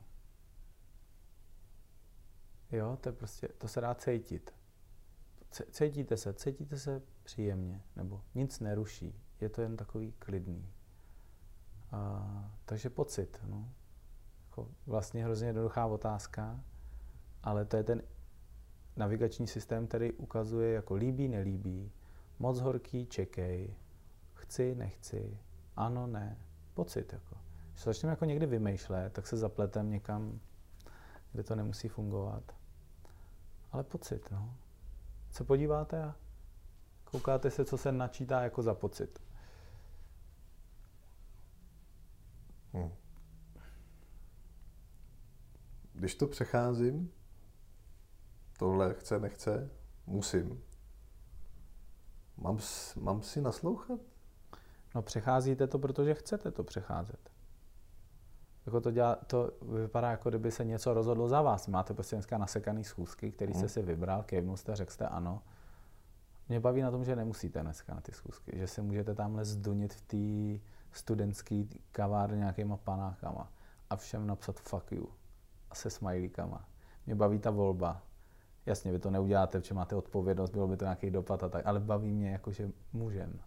[2.72, 4.54] Jo, to je prostě, to se dá cítit.
[5.70, 9.22] Cítíte se, cítíte se příjemně, nebo nic neruší.
[9.40, 10.72] Je to jen takový klidný.
[11.90, 13.72] A, takže pocit, no.
[14.44, 16.64] Jako vlastně hrozně jednoduchá otázka,
[17.42, 18.02] ale to je ten
[18.96, 21.92] navigační systém, který ukazuje jako líbí, nelíbí,
[22.38, 23.76] moc horký, čekej,
[24.34, 25.38] chci, nechci,
[25.76, 26.38] ano, ne,
[26.74, 27.12] pocit.
[27.12, 27.36] Jako.
[27.72, 30.40] Když začneme jako někdy vymýšlet, tak se zapletem někam,
[31.32, 32.56] kde to nemusí fungovat.
[33.72, 34.54] Ale pocit, no.
[35.30, 36.16] Se podíváte a
[37.04, 39.18] koukáte se, co se načítá jako za pocit.
[42.72, 42.92] Hmm.
[45.92, 47.12] Když to přecházím,
[48.58, 49.70] tohle chce, nechce,
[50.06, 50.65] musím.
[52.36, 52.58] Mám,
[52.96, 54.00] mám si naslouchat?
[54.94, 57.30] No přecházíte to, protože chcete to přecházet.
[58.66, 61.66] Jako to, dělá, to vypadá, jako kdyby se něco rozhodlo za vás.
[61.66, 63.68] Máte prostě dneska nasekaný schůzky, který jste hmm.
[63.68, 65.42] si vybral, kejvnul jste, řekl jste ano.
[66.48, 69.94] Mě baví na tom, že nemusíte dneska na ty schůzky, že si můžete tamhle zdunit
[69.94, 73.52] v té studentské kavárně nějakýma panákama
[73.90, 75.08] a všem napsat fuck you
[75.70, 76.68] a se smajlíkama.
[77.06, 78.02] Mě baví ta volba.
[78.66, 81.80] Jasně, vy to neuděláte, protože máte odpovědnost, bylo by to nějaký dopad a tak, ale
[81.80, 83.40] baví mě jako, že můžem.